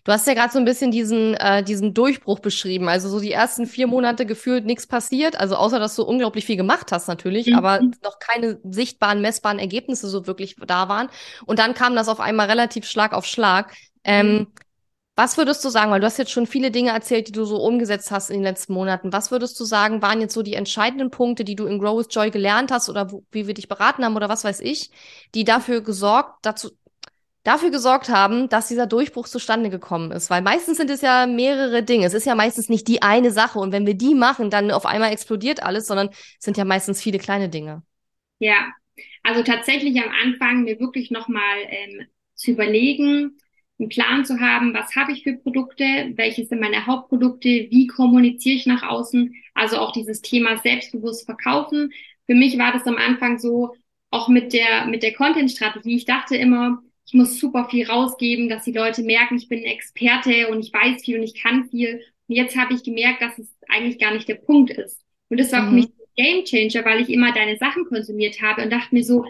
[0.06, 2.88] Du hast ja gerade so ein bisschen diesen, äh, diesen Durchbruch beschrieben.
[2.88, 5.38] Also so die ersten vier Monate gefühlt nichts passiert.
[5.40, 7.56] Also außer, dass du unglaublich viel gemacht hast natürlich, mhm.
[7.56, 11.08] aber noch keine sichtbaren, messbaren Ergebnisse so wirklich da waren.
[11.44, 13.74] Und dann kam das auf einmal relativ Schlag auf Schlag.
[14.04, 14.46] Ähm, mhm.
[15.16, 17.56] Was würdest du sagen, weil du hast jetzt schon viele Dinge erzählt, die du so
[17.56, 19.12] umgesetzt hast in den letzten Monaten.
[19.12, 22.14] Was würdest du sagen, waren jetzt so die entscheidenden Punkte, die du in Grow with
[22.14, 24.90] Joy gelernt hast oder wo, wie wir dich beraten haben oder was weiß ich,
[25.34, 26.70] die dafür gesorgt, dazu,
[27.46, 30.30] dafür gesorgt haben, dass dieser Durchbruch zustande gekommen ist.
[30.30, 32.06] Weil meistens sind es ja mehrere Dinge.
[32.06, 33.60] Es ist ja meistens nicht die eine Sache.
[33.60, 37.00] Und wenn wir die machen, dann auf einmal explodiert alles, sondern es sind ja meistens
[37.00, 37.82] viele kleine Dinge.
[38.40, 38.66] Ja,
[39.22, 43.38] also tatsächlich am Anfang mir wirklich nochmal ähm, zu überlegen,
[43.78, 45.84] einen Plan zu haben, was habe ich für Produkte,
[46.16, 51.92] welche sind meine Hauptprodukte, wie kommuniziere ich nach außen, also auch dieses Thema selbstbewusst verkaufen.
[52.26, 53.74] Für mich war das am Anfang so,
[54.10, 55.96] auch mit der, mit der Content-Strategie.
[55.96, 60.48] Ich dachte immer, ich muss super viel rausgeben, dass die Leute merken, ich bin Experte
[60.48, 62.02] und ich weiß viel und ich kann viel.
[62.28, 65.00] Und jetzt habe ich gemerkt, dass es eigentlich gar nicht der Punkt ist.
[65.28, 65.68] Und das war mhm.
[65.68, 69.04] für mich ein Game Changer, weil ich immer deine Sachen konsumiert habe und dachte mir
[69.04, 69.24] so,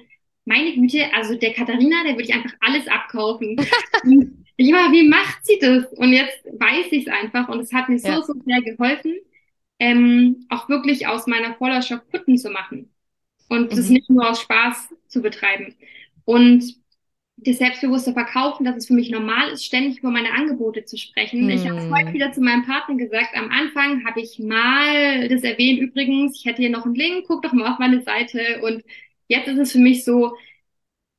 [0.46, 3.56] meine Güte, also der Katharina, der würde ich einfach alles abkaufen.
[4.56, 5.84] ich war, wie macht sie das?
[5.92, 8.22] Und jetzt weiß ich es einfach und es hat mir so, ja.
[8.22, 9.16] so sehr geholfen,
[9.78, 12.90] ähm, auch wirklich aus meiner Followerschaft Kunden zu machen
[13.48, 13.76] und mhm.
[13.76, 15.74] das nicht nur aus Spaß zu betreiben.
[16.24, 16.64] Und
[17.38, 21.42] das selbstbewusste Verkaufen, dass es für mich normal ist, ständig über meine Angebote zu sprechen.
[21.42, 21.50] Hm.
[21.50, 23.36] Ich habe es heute wieder zu meinem Partner gesagt.
[23.36, 25.80] Am Anfang habe ich mal das erwähnt.
[25.80, 28.62] Übrigens, ich hätte hier noch einen Link, guck doch mal auf meine Seite.
[28.62, 28.82] Und
[29.28, 30.32] jetzt ist es für mich so,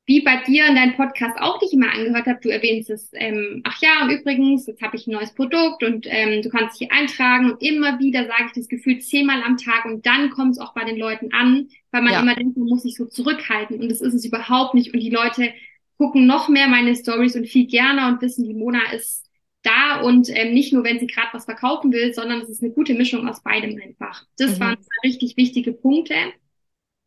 [0.06, 3.60] wie bei dir in deinem Podcast auch dich immer angehört habe, du erwähnst es, ähm,
[3.64, 6.88] ach ja, und übrigens, jetzt habe ich ein neues Produkt und ähm, du kannst dich
[6.88, 10.52] hier eintragen und immer wieder sage ich das Gefühl zehnmal am Tag und dann kommt
[10.52, 12.20] es auch bei den Leuten an, weil man ja.
[12.20, 15.10] immer denkt, man muss sich so zurückhalten und das ist es überhaupt nicht und die
[15.10, 15.52] Leute
[15.98, 19.28] gucken noch mehr meine Stories und viel gerne und wissen, die Mona ist
[19.62, 22.72] da und ähm, nicht nur, wenn sie gerade was verkaufen will, sondern es ist eine
[22.72, 24.24] gute Mischung aus beidem einfach.
[24.38, 24.60] Das mhm.
[24.60, 26.14] waren zwei richtig wichtige Punkte.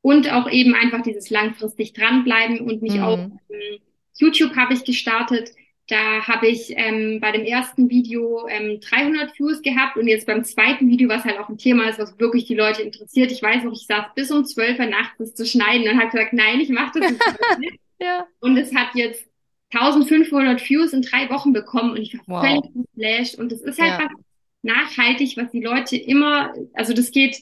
[0.04, 3.04] Und auch eben einfach dieses langfristig dranbleiben und mich mhm.
[3.04, 3.80] auch ähm,
[4.18, 5.52] YouTube habe ich gestartet.
[5.88, 10.44] Da habe ich ähm, bei dem ersten Video ähm, 300 Views gehabt und jetzt beim
[10.44, 13.32] zweiten Video, was halt auch ein Thema ist, was wirklich die Leute interessiert.
[13.32, 16.10] Ich weiß noch, ich saß bis um 12 Uhr nachts, das zu schneiden und habe
[16.10, 17.12] gesagt, nein, ich mache das
[17.60, 17.80] nicht.
[18.02, 18.26] Ja.
[18.40, 19.26] Und es hat jetzt
[19.74, 22.42] 1500 Views in drei Wochen bekommen und ich war wow.
[22.42, 23.36] völlig geflasht.
[23.36, 24.06] Und das ist halt ja.
[24.06, 24.26] was
[24.64, 27.42] nachhaltig, was die Leute immer, also das geht,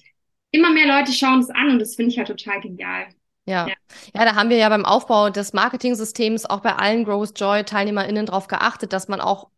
[0.51, 3.07] immer mehr Leute schauen es an und das finde ich halt total genial.
[3.45, 3.68] Ja.
[3.68, 3.74] ja.
[4.14, 8.28] ja, da haben wir ja beim Aufbau des Marketing-Systems auch bei allen Growth Joy TeilnehmerInnen
[8.28, 9.49] darauf geachtet, dass man auch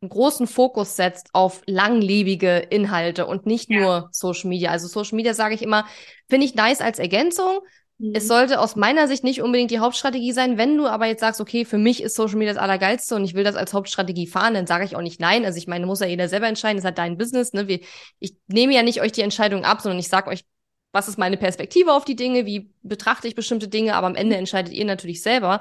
[0.00, 3.80] einen großen Fokus setzt auf langlebige Inhalte und nicht ja.
[3.80, 4.70] nur Social Media.
[4.70, 5.86] Also Social Media sage ich immer,
[6.28, 7.60] finde ich nice als Ergänzung.
[7.98, 8.12] Mhm.
[8.14, 10.56] Es sollte aus meiner Sicht nicht unbedingt die Hauptstrategie sein.
[10.56, 13.34] Wenn du aber jetzt sagst, okay, für mich ist Social Media das Allergeilste und ich
[13.34, 15.44] will das als Hauptstrategie fahren, dann sage ich auch nicht nein.
[15.44, 17.52] Also ich meine, muss ja jeder selber entscheiden, das ist halt dein Business.
[17.52, 17.68] Ne?
[17.68, 17.80] Wir,
[18.20, 20.44] ich nehme ja nicht euch die Entscheidung ab, sondern ich sage euch,
[20.92, 24.36] was ist meine Perspektive auf die Dinge, wie betrachte ich bestimmte Dinge, aber am Ende
[24.36, 24.40] mhm.
[24.40, 25.60] entscheidet ihr natürlich selber.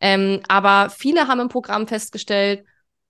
[0.00, 2.64] Ähm, aber viele haben im Programm festgestellt,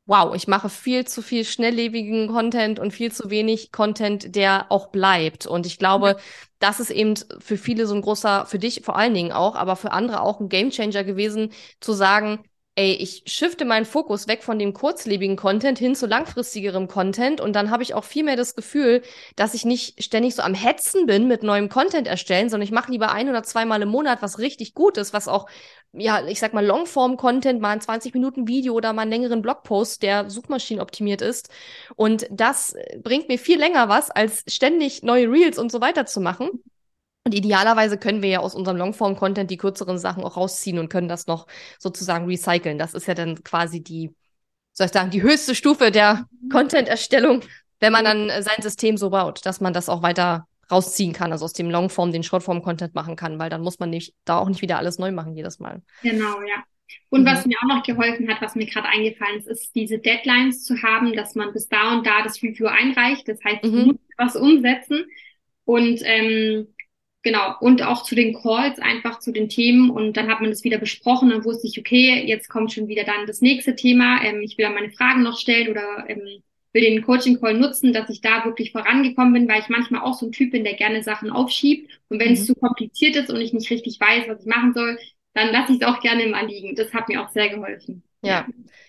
[0.06, 4.88] wow, ich mache viel zu viel schnelllebigen Content und viel zu wenig Content, der auch
[4.88, 5.46] bleibt.
[5.46, 6.16] Und ich glaube,
[6.60, 9.76] das ist eben für viele so ein großer, für dich vor allen Dingen auch, aber
[9.76, 12.44] für andere auch ein Gamechanger gewesen, zu sagen,
[12.76, 17.54] ey, ich shifte meinen Fokus weg von dem kurzlebigen Content hin zu langfristigerem Content und
[17.54, 19.02] dann habe ich auch viel mehr das Gefühl,
[19.34, 22.92] dass ich nicht ständig so am Hetzen bin mit neuem Content erstellen, sondern ich mache
[22.92, 25.48] lieber ein oder zweimal im Monat was richtig Gutes, was auch,
[25.92, 30.02] ja, ich sag mal Longform-Content, mal ein 20 Minuten Video oder mal einen längeren Blogpost,
[30.02, 31.48] der Suchmaschinen optimiert ist.
[31.96, 36.20] Und das bringt mir viel länger was, als ständig neue Reels und so weiter zu
[36.20, 36.50] machen.
[37.26, 41.08] Und idealerweise können wir ja aus unserem Longform-Content die kürzeren Sachen auch rausziehen und können
[41.08, 42.78] das noch sozusagen recyceln.
[42.78, 44.14] Das ist ja dann quasi die,
[44.72, 47.42] soll ich sagen, die höchste Stufe der Content-Erstellung,
[47.80, 51.32] wenn man dann äh, sein System so baut, dass man das auch weiter rausziehen kann,
[51.32, 54.48] also aus dem Longform den Shortform-Content machen kann, weil dann muss man nicht, da auch
[54.48, 55.82] nicht wieder alles neu machen jedes Mal.
[56.04, 56.62] Genau, ja.
[57.08, 57.26] Und mhm.
[57.26, 60.80] was mir auch noch geholfen hat, was mir gerade eingefallen ist, ist diese Deadlines zu
[60.80, 63.26] haben, dass man bis da und da das Review einreicht.
[63.26, 63.86] Das heißt, mhm.
[63.86, 65.06] muss was umsetzen.
[65.64, 66.68] Und ähm,
[67.26, 69.90] Genau, und auch zu den Calls, einfach zu den Themen.
[69.90, 71.30] Und dann hat man das wieder besprochen.
[71.30, 74.22] Dann wusste ich, okay, jetzt kommt schon wieder dann das nächste Thema.
[74.22, 76.20] Ähm, ich will dann meine Fragen noch stellen oder ähm,
[76.72, 80.26] will den Coaching-Call nutzen, dass ich da wirklich vorangekommen bin, weil ich manchmal auch so
[80.26, 81.98] ein Typ bin, der gerne Sachen aufschiebt.
[82.10, 82.34] Und wenn mhm.
[82.34, 84.96] es zu kompliziert ist und ich nicht richtig weiß, was ich machen soll,
[85.34, 86.76] dann lasse ich es auch gerne immer liegen.
[86.76, 88.04] Das hat mir auch sehr geholfen.
[88.22, 88.46] Ja.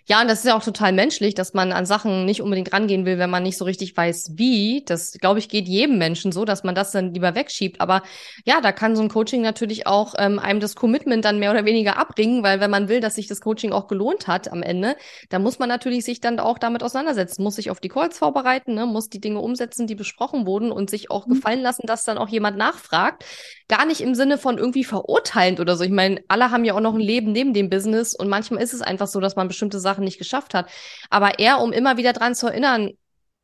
[0.09, 3.05] Ja, und das ist ja auch total menschlich, dass man an Sachen nicht unbedingt rangehen
[3.05, 4.83] will, wenn man nicht so richtig weiß, wie.
[4.85, 7.81] Das, glaube ich, geht jedem Menschen so, dass man das dann lieber wegschiebt.
[7.81, 8.03] Aber
[8.45, 11.65] ja, da kann so ein Coaching natürlich auch ähm, einem das Commitment dann mehr oder
[11.65, 14.95] weniger abbringen, weil wenn man will, dass sich das Coaching auch gelohnt hat am Ende,
[15.27, 18.75] dann muss man natürlich sich dann auch damit auseinandersetzen, muss sich auf die Calls vorbereiten,
[18.75, 21.33] ne, muss die Dinge umsetzen, die besprochen wurden und sich auch mhm.
[21.33, 23.25] gefallen lassen, dass dann auch jemand nachfragt.
[23.67, 25.83] Gar nicht im Sinne von irgendwie verurteilend oder so.
[25.83, 28.73] Ich meine, alle haben ja auch noch ein Leben neben dem Business und manchmal ist
[28.73, 30.69] es einfach so, dass man bestimmte Sachen nicht geschafft hat.
[31.09, 32.91] Aber eher, um immer wieder dran zu erinnern,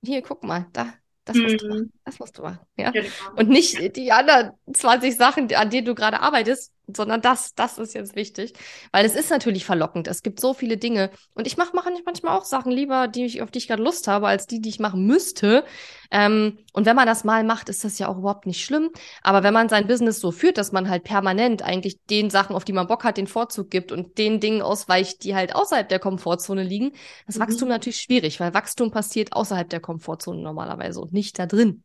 [0.04, 0.94] hier, guck mal, da,
[1.26, 1.72] das musst du mhm.
[1.72, 1.94] machen.
[2.06, 2.60] Das musst du machen.
[2.78, 2.92] Ja?
[2.92, 3.08] Genau.
[3.36, 7.94] Und nicht die anderen 20 Sachen, an denen du gerade arbeitest, sondern das, das ist
[7.94, 8.54] jetzt wichtig.
[8.92, 10.08] Weil es ist natürlich verlockend.
[10.08, 11.12] Es gibt so viele Dinge.
[11.34, 14.08] Und ich mache mach manchmal auch Sachen lieber, die ich, auf die ich gerade Lust
[14.08, 15.64] habe, als die, die ich machen müsste.
[16.12, 18.92] Ähm, und wenn man das mal macht, ist das ja auch überhaupt nicht schlimm.
[19.22, 22.66] Aber wenn man sein Business so führt, dass man halt permanent eigentlich den Sachen, auf
[22.66, 26.00] die man Bock hat, den Vorzug gibt und den Dingen ausweicht, die halt außerhalb der
[26.00, 26.92] Komfortzone liegen,
[27.28, 27.44] ist mhm.
[27.44, 31.84] Wachstum natürlich schwierig, weil Wachstum passiert außerhalb der Komfortzone normalerweise und nicht da drin.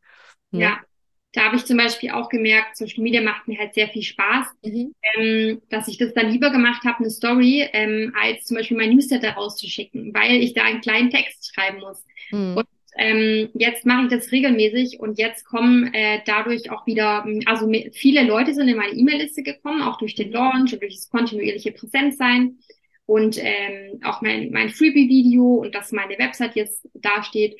[0.50, 0.62] Ne?
[0.62, 0.78] Ja,
[1.38, 4.46] da habe ich zum Beispiel auch gemerkt, Social Media macht mir halt sehr viel Spaß,
[4.64, 4.92] mhm.
[5.14, 8.90] ähm, dass ich das dann lieber gemacht habe, eine Story, ähm, als zum Beispiel mein
[8.90, 12.04] Newsletter rauszuschicken, weil ich da einen kleinen Text schreiben muss.
[12.32, 12.56] Mhm.
[12.56, 12.66] Und
[12.96, 18.24] ähm, jetzt mache ich das regelmäßig und jetzt kommen äh, dadurch auch wieder, also viele
[18.24, 22.58] Leute sind in meine E-Mail-Liste gekommen, auch durch den Launch und durch das kontinuierliche Präsenzsein
[23.06, 27.56] und ähm, auch mein, mein Freebie-Video und dass meine Website jetzt dasteht.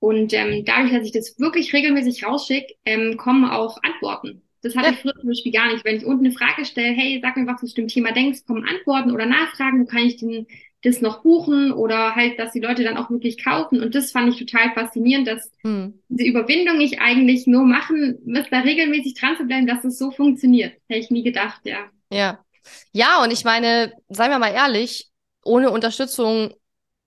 [0.00, 4.42] Und ähm, dadurch, dass ich das wirklich regelmäßig rausschicke, ähm, kommen auch Antworten.
[4.62, 4.92] Das hatte ja.
[4.92, 5.84] ich früher zum Beispiel gar nicht.
[5.84, 8.44] Wenn ich unten eine Frage stelle, hey, sag mir, was du zu dem Thema denkst,
[8.46, 10.46] kommen Antworten oder Nachfragen, wo kann ich denn
[10.82, 13.82] das noch buchen oder halt, dass die Leute dann auch wirklich kaufen.
[13.82, 16.00] Und das fand ich total faszinierend, dass hm.
[16.08, 20.10] diese Überwindung ich eigentlich nur machen muss, da regelmäßig dran zu bleiben, dass es so
[20.12, 20.74] funktioniert.
[20.88, 21.88] Hätte ich nie gedacht, ja.
[22.12, 22.44] Ja.
[22.92, 25.08] Ja, und ich meine, seien wir mal ehrlich,
[25.44, 26.52] ohne Unterstützung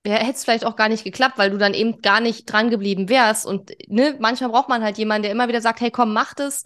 [0.05, 3.09] hätte es vielleicht auch gar nicht geklappt, weil du dann eben gar nicht dran geblieben
[3.09, 3.45] wärst.
[3.45, 6.63] Und ne, manchmal braucht man halt jemanden, der immer wieder sagt, hey, komm, mach das,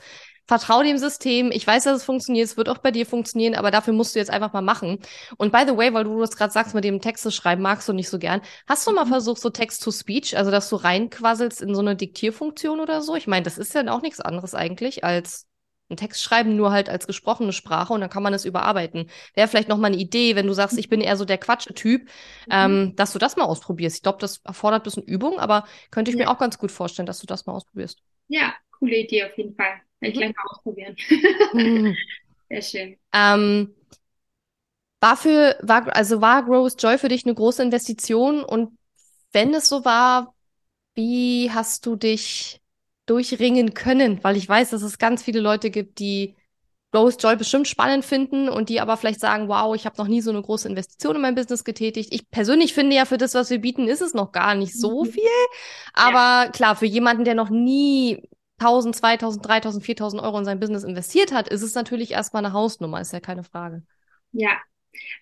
[0.47, 1.51] vertrau dem System.
[1.51, 4.19] Ich weiß, dass es funktioniert, es wird auch bei dir funktionieren, aber dafür musst du
[4.19, 4.99] jetzt einfach mal machen.
[5.37, 7.93] Und by the way, weil du das gerade sagst, mit dem Texte schreiben magst du
[7.93, 8.41] nicht so gern.
[8.67, 9.09] Hast du mal mhm.
[9.09, 13.15] versucht, so Text-to-Speech, also dass du reinquasselst in so eine Diktierfunktion oder so?
[13.15, 15.47] Ich meine, das ist ja auch nichts anderes eigentlich als
[15.89, 19.09] einen Text schreiben, nur halt als gesprochene Sprache und dann kann man es überarbeiten.
[19.35, 22.03] Wäre vielleicht noch mal eine Idee, wenn du sagst, ich bin eher so der Quatsch-Typ,
[22.03, 22.07] mhm.
[22.49, 23.97] ähm, dass du das mal ausprobierst.
[23.97, 26.25] Ich glaube, das erfordert ein bisschen Übung, aber könnte ich ja.
[26.25, 28.01] mir auch ganz gut vorstellen, dass du das mal ausprobierst.
[28.27, 29.81] Ja, coole Idee auf jeden Fall.
[29.99, 30.19] Werde ich mhm.
[30.19, 30.95] gleich mal ausprobieren.
[31.53, 31.95] mhm.
[32.49, 32.97] Sehr schön.
[33.13, 33.75] Ähm,
[35.01, 38.77] war für, war, also war Grow with Joy für dich eine große Investition und
[39.31, 40.33] wenn es so war,
[40.95, 42.61] wie hast du dich
[43.05, 44.23] durchringen können?
[44.23, 46.35] Weil ich weiß, dass es ganz viele Leute gibt, die
[46.95, 50.21] Rose Joy bestimmt spannend finden und die aber vielleicht sagen, wow, ich habe noch nie
[50.21, 52.13] so eine große Investition in mein Business getätigt.
[52.13, 55.03] Ich persönlich finde ja, für das, was wir bieten, ist es noch gar nicht so
[55.03, 55.09] mhm.
[55.09, 55.23] viel.
[55.93, 56.51] Aber ja.
[56.51, 58.23] klar, für jemanden, der noch nie
[58.59, 62.53] 1000, 2000, 3000, 4000 Euro in sein Business investiert hat, ist es natürlich erstmal eine
[62.53, 63.83] Hausnummer, ist ja keine Frage.
[64.31, 64.57] Ja,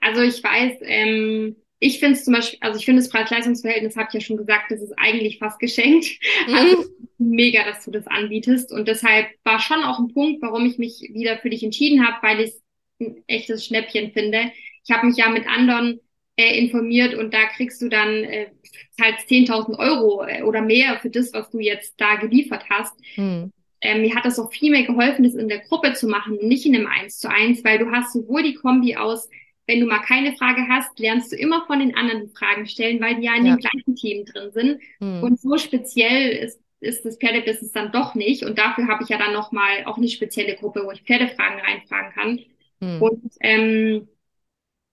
[0.01, 4.07] also ich weiß, ähm, ich finde es zum Beispiel, also ich finde das Preis-Leistungs-Verhältnis, habe
[4.07, 6.07] ich ja schon gesagt, das ist eigentlich fast geschenkt.
[6.47, 6.53] Mhm.
[6.53, 6.85] Also
[7.17, 8.71] mega, dass du das anbietest.
[8.71, 12.25] Und deshalb war schon auch ein Punkt, warum ich mich wieder für dich entschieden habe,
[12.25, 12.61] weil ich es
[13.01, 14.51] ein echtes Schnäppchen finde.
[14.85, 15.99] Ich habe mich ja mit anderen
[16.37, 18.47] äh, informiert und da kriegst du dann äh,
[18.91, 22.93] zahlst 10.000 Euro äh, oder mehr für das, was du jetzt da geliefert hast.
[23.17, 23.51] Mhm.
[23.81, 26.65] Ähm, mir hat das auch viel mehr geholfen, das in der Gruppe zu machen, nicht
[26.65, 29.27] in einem Eins zu eins, weil du hast sowohl die Kombi aus
[29.65, 32.99] wenn du mal keine Frage hast, lernst du immer von den anderen die Fragen stellen,
[32.99, 33.55] weil die ja in ja.
[33.55, 34.81] den gleichen Themen drin sind.
[34.99, 35.23] Hm.
[35.23, 38.43] Und so speziell ist, ist das Pferdebusiness dann doch nicht.
[38.43, 42.11] Und dafür habe ich ja dann nochmal auch eine spezielle Gruppe, wo ich Pferdefragen reinfragen
[42.11, 42.39] kann.
[42.81, 43.01] Hm.
[43.01, 44.07] Und ähm,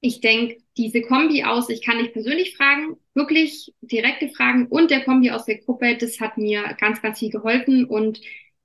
[0.00, 5.04] ich denke, diese Kombi aus, ich kann dich persönlich fragen, wirklich direkte Fragen und der
[5.04, 8.20] Kombi aus der Gruppe, das hat mir ganz, ganz viel geholfen und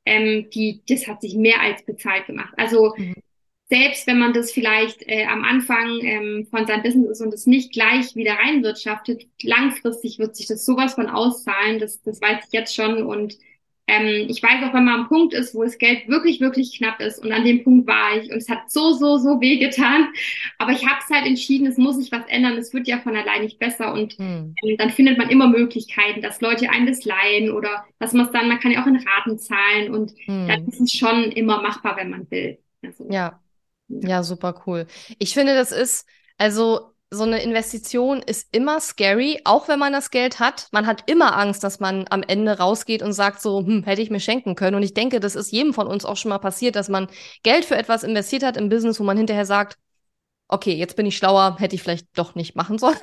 [0.06, 2.53] ähm, die, das hat sich mehr als bezahlt gemacht.
[2.58, 3.16] Also mhm
[3.68, 7.47] selbst wenn man das vielleicht äh, am Anfang ähm, von seinem Business ist und es
[7.47, 12.53] nicht gleich wieder reinwirtschaftet, langfristig wird sich das sowas von auszahlen, das, das weiß ich
[12.53, 13.03] jetzt schon.
[13.03, 13.36] Und
[13.88, 16.99] ähm, ich weiß auch, wenn man am Punkt ist, wo das Geld wirklich, wirklich knapp
[16.99, 20.09] ist und an dem Punkt war ich und es hat so, so, so weh getan.
[20.59, 23.16] Aber ich habe es halt entschieden, es muss sich was ändern, es wird ja von
[23.16, 24.53] allein nicht besser und hm.
[24.63, 28.32] ähm, dann findet man immer Möglichkeiten, dass Leute einem das leihen oder dass man es
[28.32, 30.47] dann, man kann ja auch in Raten zahlen und hm.
[30.47, 32.59] dann ist es schon immer machbar, wenn man will.
[32.84, 33.39] Also, ja,
[33.88, 34.88] ja, super cool.
[35.20, 36.06] Ich finde, das ist,
[36.38, 40.68] also so eine Investition ist immer scary, auch wenn man das Geld hat.
[40.72, 44.10] Man hat immer Angst, dass man am Ende rausgeht und sagt so, hm, hätte ich
[44.10, 44.76] mir schenken können.
[44.76, 47.08] Und ich denke, das ist jedem von uns auch schon mal passiert, dass man
[47.44, 49.78] Geld für etwas investiert hat im Business, wo man hinterher sagt,
[50.48, 52.96] okay, jetzt bin ich schlauer, hätte ich vielleicht doch nicht machen sollen.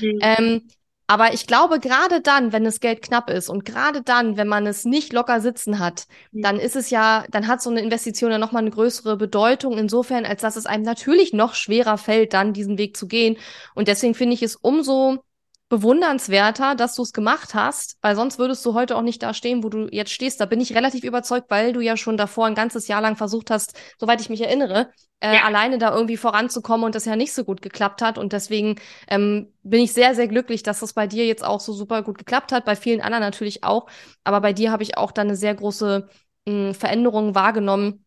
[0.00, 0.18] Mhm.
[0.20, 0.68] ähm,
[1.08, 4.66] aber ich glaube, gerade dann, wenn das Geld knapp ist und gerade dann, wenn man
[4.66, 6.42] es nicht locker sitzen hat, mhm.
[6.42, 10.26] dann ist es ja, dann hat so eine Investition ja nochmal eine größere Bedeutung insofern,
[10.26, 13.36] als dass es einem natürlich noch schwerer fällt, dann diesen Weg zu gehen.
[13.74, 15.22] Und deswegen finde ich es umso
[15.68, 19.64] bewundernswerter, dass du es gemacht hast, weil sonst würdest du heute auch nicht da stehen,
[19.64, 20.40] wo du jetzt stehst.
[20.40, 23.50] Da bin ich relativ überzeugt, weil du ja schon davor ein ganzes Jahr lang versucht
[23.50, 25.44] hast, soweit ich mich erinnere, äh, ja.
[25.44, 28.16] alleine da irgendwie voranzukommen und das ja nicht so gut geklappt hat.
[28.16, 28.76] Und deswegen
[29.08, 32.18] ähm, bin ich sehr, sehr glücklich, dass das bei dir jetzt auch so super gut
[32.18, 33.88] geklappt hat, bei vielen anderen natürlich auch.
[34.22, 36.08] Aber bei dir habe ich auch da eine sehr große
[36.46, 38.05] mh, Veränderung wahrgenommen hm.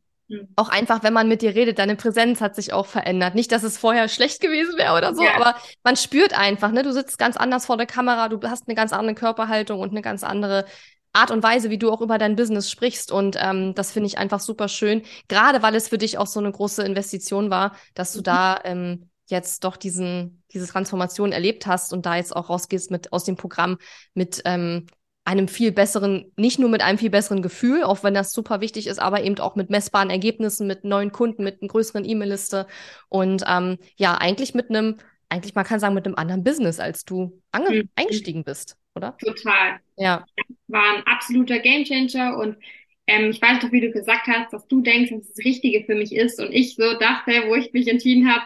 [0.55, 3.35] Auch einfach, wenn man mit dir redet, deine Präsenz hat sich auch verändert.
[3.35, 5.35] Nicht, dass es vorher schlecht gewesen wäre oder so, ja.
[5.35, 8.75] aber man spürt einfach, ne, du sitzt ganz anders vor der Kamera, du hast eine
[8.75, 10.65] ganz andere Körperhaltung und eine ganz andere
[11.13, 13.11] Art und Weise, wie du auch über dein Business sprichst.
[13.11, 15.01] Und ähm, das finde ich einfach super schön.
[15.27, 18.23] Gerade weil es für dich auch so eine große Investition war, dass du mhm.
[18.23, 23.13] da ähm, jetzt doch diesen, diese Transformation erlebt hast und da jetzt auch rausgehst mit
[23.13, 23.77] aus dem Programm
[24.13, 24.87] mit ähm,
[25.25, 28.87] einem viel besseren, nicht nur mit einem viel besseren Gefühl, auch wenn das super wichtig
[28.87, 32.67] ist, aber eben auch mit messbaren Ergebnissen, mit neuen Kunden, mit einer größeren E-Mail-Liste
[33.09, 34.97] und ähm, ja, eigentlich mit einem,
[35.29, 37.89] eigentlich man kann sagen, mit einem anderen Business, als du mhm.
[37.95, 39.17] eingestiegen bist, oder?
[39.17, 39.79] Total.
[39.97, 40.25] Ja.
[40.67, 42.57] War ein absoluter Gamechanger und
[43.05, 45.95] ähm, ich weiß doch, wie du gesagt hast, dass du denkst, dass das Richtige für
[45.95, 48.45] mich ist und ich so dachte, wo ich mich entschieden habe,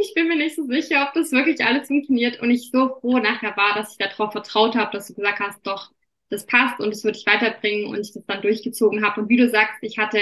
[0.00, 3.18] ich bin mir nicht so sicher, ob das wirklich alles funktioniert und ich so froh
[3.18, 5.92] nachher war, dass ich darauf vertraut habe, dass du gesagt hast, doch,
[6.28, 9.20] das passt und es würde ich weiterbringen und ich das dann durchgezogen habe.
[9.20, 10.20] Und wie du sagst, ich hatte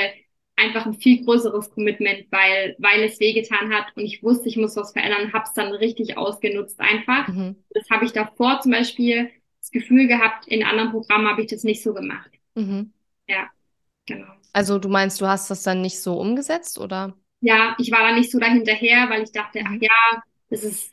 [0.57, 4.77] einfach ein viel größeres Commitment, weil, weil es wehgetan hat und ich wusste, ich muss
[4.77, 7.29] was verändern, habe es dann richtig ausgenutzt einfach.
[7.29, 7.57] Mhm.
[7.71, 9.31] Das habe ich davor zum Beispiel
[9.61, 12.31] das Gefühl gehabt, in anderen Programmen habe ich das nicht so gemacht.
[12.55, 12.93] Mhm.
[13.29, 13.49] Ja,
[14.07, 14.33] genau.
[14.53, 17.15] Also du meinst, du hast das dann nicht so umgesetzt oder?
[17.41, 19.81] Ja, ich war da nicht so dahinterher, weil ich dachte, ach mhm.
[19.81, 20.93] ja, das ist,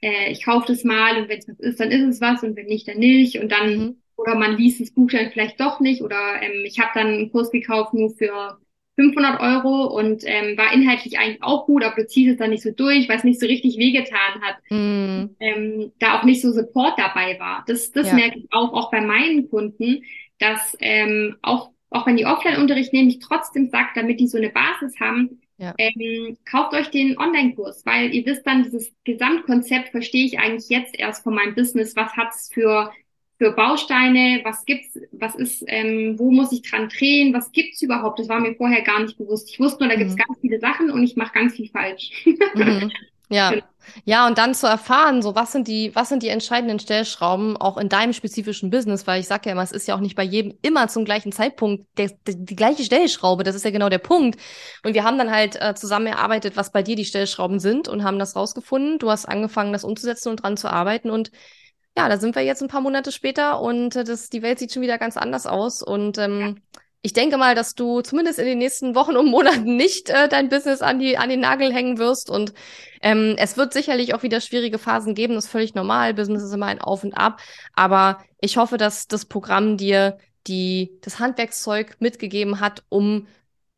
[0.00, 2.56] äh, ich kaufe das mal und wenn es was ist, dann ist es was und
[2.56, 3.38] wenn nicht, dann nicht.
[3.38, 6.78] Und dann mhm oder man liest das Buch dann vielleicht doch nicht oder ähm, ich
[6.78, 8.58] habe dann einen Kurs gekauft nur für
[8.96, 12.62] 500 Euro und ähm, war inhaltlich eigentlich auch gut, aber du ziehst es dann nicht
[12.62, 14.56] so durch, weil es nicht so richtig wehgetan hat.
[14.70, 15.34] Mm.
[15.40, 17.64] Ähm, da auch nicht so Support dabei war.
[17.66, 18.14] Das, das ja.
[18.14, 20.04] merke ich auch, auch bei meinen Kunden,
[20.38, 24.50] dass ähm, auch auch wenn die Offline-Unterricht nehmen, ich trotzdem sage, damit die so eine
[24.50, 25.74] Basis haben, ja.
[25.78, 30.98] ähm, kauft euch den Online-Kurs, weil ihr wisst dann, dieses Gesamtkonzept verstehe ich eigentlich jetzt
[30.98, 31.96] erst von meinem Business.
[31.96, 32.92] Was hat's für
[33.36, 38.18] für Bausteine, was gibt's, was ist, ähm, wo muss ich dran drehen, was gibt's überhaupt?
[38.20, 39.50] Das war mir vorher gar nicht bewusst.
[39.50, 40.00] Ich wusste nur, da mhm.
[40.00, 42.10] gibt's ganz viele Sachen und ich mache ganz viel falsch.
[42.54, 42.92] Mhm.
[43.28, 43.50] Ja.
[43.50, 43.64] Genau.
[44.04, 47.76] Ja, und dann zu erfahren, so was sind die, was sind die entscheidenden Stellschrauben auch
[47.76, 50.22] in deinem spezifischen Business, weil ich sage ja immer, es ist ja auch nicht bei
[50.22, 53.98] jedem immer zum gleichen Zeitpunkt der, der, die gleiche Stellschraube, das ist ja genau der
[53.98, 54.40] Punkt.
[54.84, 58.04] Und wir haben dann halt äh, zusammen erarbeitet, was bei dir die Stellschrauben sind und
[58.04, 58.98] haben das rausgefunden.
[58.98, 61.30] Du hast angefangen, das umzusetzen und dran zu arbeiten und
[61.96, 64.72] ja, da sind wir jetzt ein paar Monate später und äh, das, die Welt sieht
[64.72, 65.80] schon wieder ganz anders aus.
[65.82, 66.80] Und ähm, ja.
[67.04, 70.48] Ich denke mal, dass du zumindest in den nächsten Wochen und Monaten nicht äh, dein
[70.48, 72.30] Business an, die, an den Nagel hängen wirst.
[72.30, 72.54] Und
[73.02, 76.14] ähm, es wird sicherlich auch wieder schwierige Phasen geben, das ist völlig normal.
[76.14, 77.40] Business ist immer ein Auf und Ab.
[77.74, 83.26] Aber ich hoffe, dass das Programm dir die das Handwerkszeug mitgegeben hat, um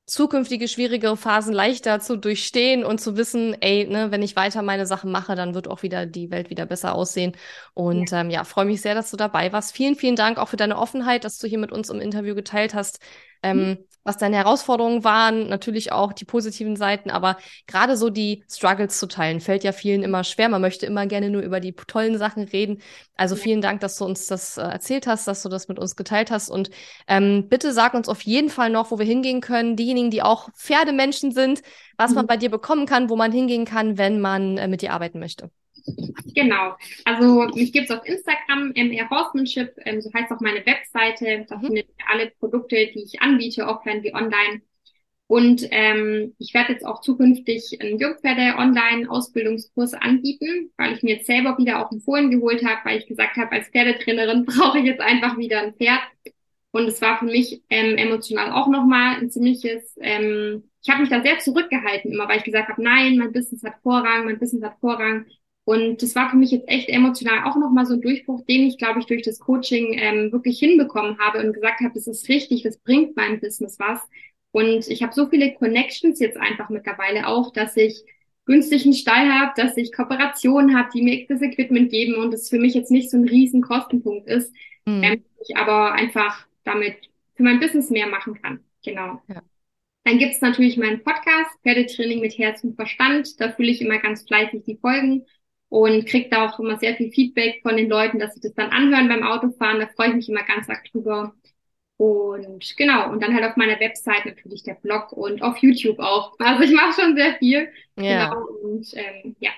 [0.06, 4.86] zukünftige schwierigere Phasen leichter zu durchstehen und zu wissen, ey, ne, wenn ich weiter meine
[4.86, 7.36] Sachen mache, dann wird auch wieder die Welt wieder besser aussehen.
[7.74, 9.74] Und ja, ähm, ja freue mich sehr, dass du dabei warst.
[9.74, 12.74] Vielen, vielen Dank auch für deine Offenheit, dass du hier mit uns im Interview geteilt
[12.74, 13.00] hast.
[13.42, 17.36] Ähm, mhm was deine Herausforderungen waren, natürlich auch die positiven Seiten, aber
[17.66, 20.48] gerade so die Struggles zu teilen, fällt ja vielen immer schwer.
[20.48, 22.80] Man möchte immer gerne nur über die tollen Sachen reden.
[23.16, 25.96] Also vielen Dank, dass du uns das äh, erzählt hast, dass du das mit uns
[25.96, 26.50] geteilt hast.
[26.50, 26.70] Und
[27.08, 29.76] ähm, bitte sag uns auf jeden Fall noch, wo wir hingehen können.
[29.76, 31.62] Diejenigen, die auch Pferdemenschen sind,
[31.96, 32.16] was mhm.
[32.16, 35.18] man bei dir bekommen kann, wo man hingehen kann, wenn man äh, mit dir arbeiten
[35.18, 35.50] möchte.
[36.34, 36.76] Genau.
[37.04, 41.46] Also mich gibt es auf Instagram, MR Horsemanship, ähm, so heißt auch meine Webseite.
[41.48, 41.66] Da mhm.
[41.66, 44.62] findet ihr alle Produkte, die ich anbiete, offline wie online.
[45.28, 51.58] Und ähm, ich werde jetzt auch zukünftig einen Jungpferde-Online-Ausbildungskurs anbieten, weil ich mir jetzt selber
[51.58, 55.00] wieder auch ein Fohlen geholt habe, weil ich gesagt habe, als Pferdetrainerin brauche ich jetzt
[55.00, 56.02] einfach wieder ein Pferd.
[56.70, 61.10] Und es war für mich ähm, emotional auch nochmal ein ziemliches, ähm, ich habe mich
[61.10, 64.62] da sehr zurückgehalten, immer weil ich gesagt habe, nein, mein Business hat Vorrang, mein Business
[64.62, 65.24] hat Vorrang.
[65.66, 68.78] Und das war für mich jetzt echt emotional auch nochmal so ein Durchbruch, den ich,
[68.78, 72.62] glaube ich, durch das Coaching ähm, wirklich hinbekommen habe und gesagt habe, das ist richtig,
[72.62, 74.00] das bringt meinem Business was.
[74.52, 78.04] Und ich habe so viele Connections jetzt einfach mittlerweile auch, dass ich
[78.44, 82.60] günstigen Stall habe, dass ich Kooperationen habe, die mir das Equipment geben und es für
[82.60, 84.54] mich jetzt nicht so ein riesen Kostenpunkt ist,
[84.86, 85.02] mhm.
[85.02, 86.94] ähm, ich aber einfach damit
[87.34, 88.60] für mein Business mehr machen kann.
[88.84, 89.20] Genau.
[89.26, 89.42] Ja.
[90.04, 93.40] Dann gibt's natürlich meinen Podcast, Pferdetraining mit Herz und Verstand.
[93.40, 95.26] Da fühle ich immer ganz fleißig die Folgen
[95.68, 98.70] und kriege da auch immer sehr viel Feedback von den Leuten, dass sie das dann
[98.70, 99.80] anhören beim Autofahren.
[99.80, 101.34] Da freue ich mich immer ganz arg drüber.
[101.98, 106.34] Und genau, und dann halt auf meiner Website natürlich der Blog und auf YouTube auch.
[106.38, 107.70] Also ich mache schon sehr viel.
[107.98, 108.28] Ja.
[108.28, 109.50] Genau, und ähm, ja.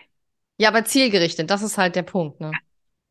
[0.57, 2.53] Ja, aber zielgerichtet, das ist halt der Punkt, ne?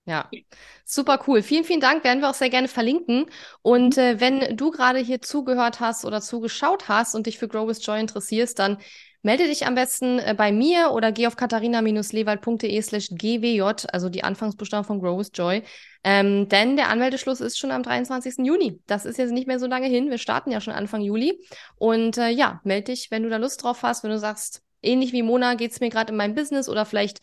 [0.06, 0.30] Ja.
[0.32, 0.42] ja.
[0.86, 1.42] Super cool.
[1.42, 2.04] Vielen, vielen Dank.
[2.04, 3.26] Werden wir auch sehr gerne verlinken.
[3.62, 4.04] Und mhm.
[4.04, 7.86] äh, wenn du gerade hier zugehört hast oder zugeschaut hast und dich für Grow with
[7.86, 8.78] Joy interessierst, dann
[9.22, 13.62] Melde dich am besten äh, bei mir oder geh auf katharina-lewald.de slash gwj,
[13.92, 15.64] also die Anfangsbuchstaben von Grow with Joy.
[16.04, 18.46] Ähm, denn der Anmeldeschluss ist schon am 23.
[18.46, 18.80] Juni.
[18.88, 20.10] Das ist jetzt nicht mehr so lange hin.
[20.10, 21.40] Wir starten ja schon Anfang Juli.
[21.76, 25.12] Und äh, ja, melde dich, wenn du da Lust drauf hast, wenn du sagst, ähnlich
[25.12, 27.20] wie Mona geht es mir gerade in meinem Business oder vielleicht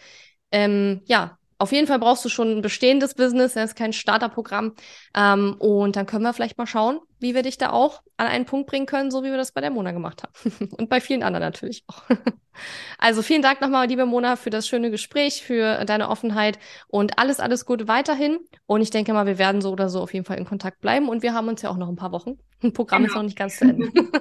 [0.52, 4.74] ähm, ja, auf jeden Fall brauchst du schon ein bestehendes Business, das ist kein Starterprogramm.
[5.16, 8.44] Ähm, und dann können wir vielleicht mal schauen, wie wir dich da auch an einen
[8.44, 10.68] Punkt bringen können, so wie wir das bei der Mona gemacht haben.
[10.78, 12.02] und bei vielen anderen natürlich auch.
[12.98, 17.40] also vielen Dank nochmal, liebe Mona, für das schöne Gespräch, für deine Offenheit und alles,
[17.40, 18.38] alles Gute weiterhin.
[18.66, 21.08] Und ich denke mal, wir werden so oder so auf jeden Fall in Kontakt bleiben.
[21.08, 22.38] Und wir haben uns ja auch noch ein paar Wochen.
[22.62, 23.12] Ein Programm genau.
[23.12, 23.90] ist noch nicht ganz zu Ende.
[23.94, 24.20] ja.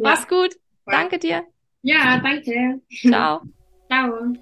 [0.00, 0.54] Mach's gut.
[0.84, 1.42] Danke dir.
[1.82, 2.80] Ja, danke.
[2.90, 3.42] Ciao.
[3.88, 4.34] Ciao.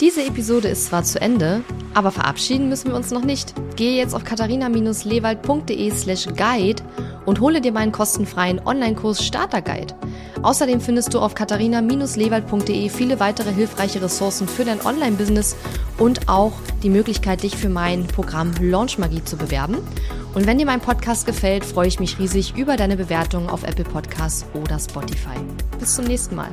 [0.00, 3.52] Diese Episode ist zwar zu Ende, aber verabschieden müssen wir uns noch nicht.
[3.74, 6.84] Gehe jetzt auf katharina-lewald.de slash guide
[7.26, 9.94] und hole dir meinen kostenfreien Online-Kurs Starter Guide.
[10.42, 15.56] Außerdem findest du auf katharina-lewald.de viele weitere hilfreiche Ressourcen für dein Online-Business
[15.98, 16.52] und auch
[16.84, 19.78] die Möglichkeit, dich für mein Programm Launch Magie zu bewerben.
[20.32, 23.82] Und wenn dir mein Podcast gefällt, freue ich mich riesig über deine Bewertungen auf Apple
[23.82, 25.38] Podcasts oder Spotify.
[25.80, 26.50] Bis zum nächsten Mal.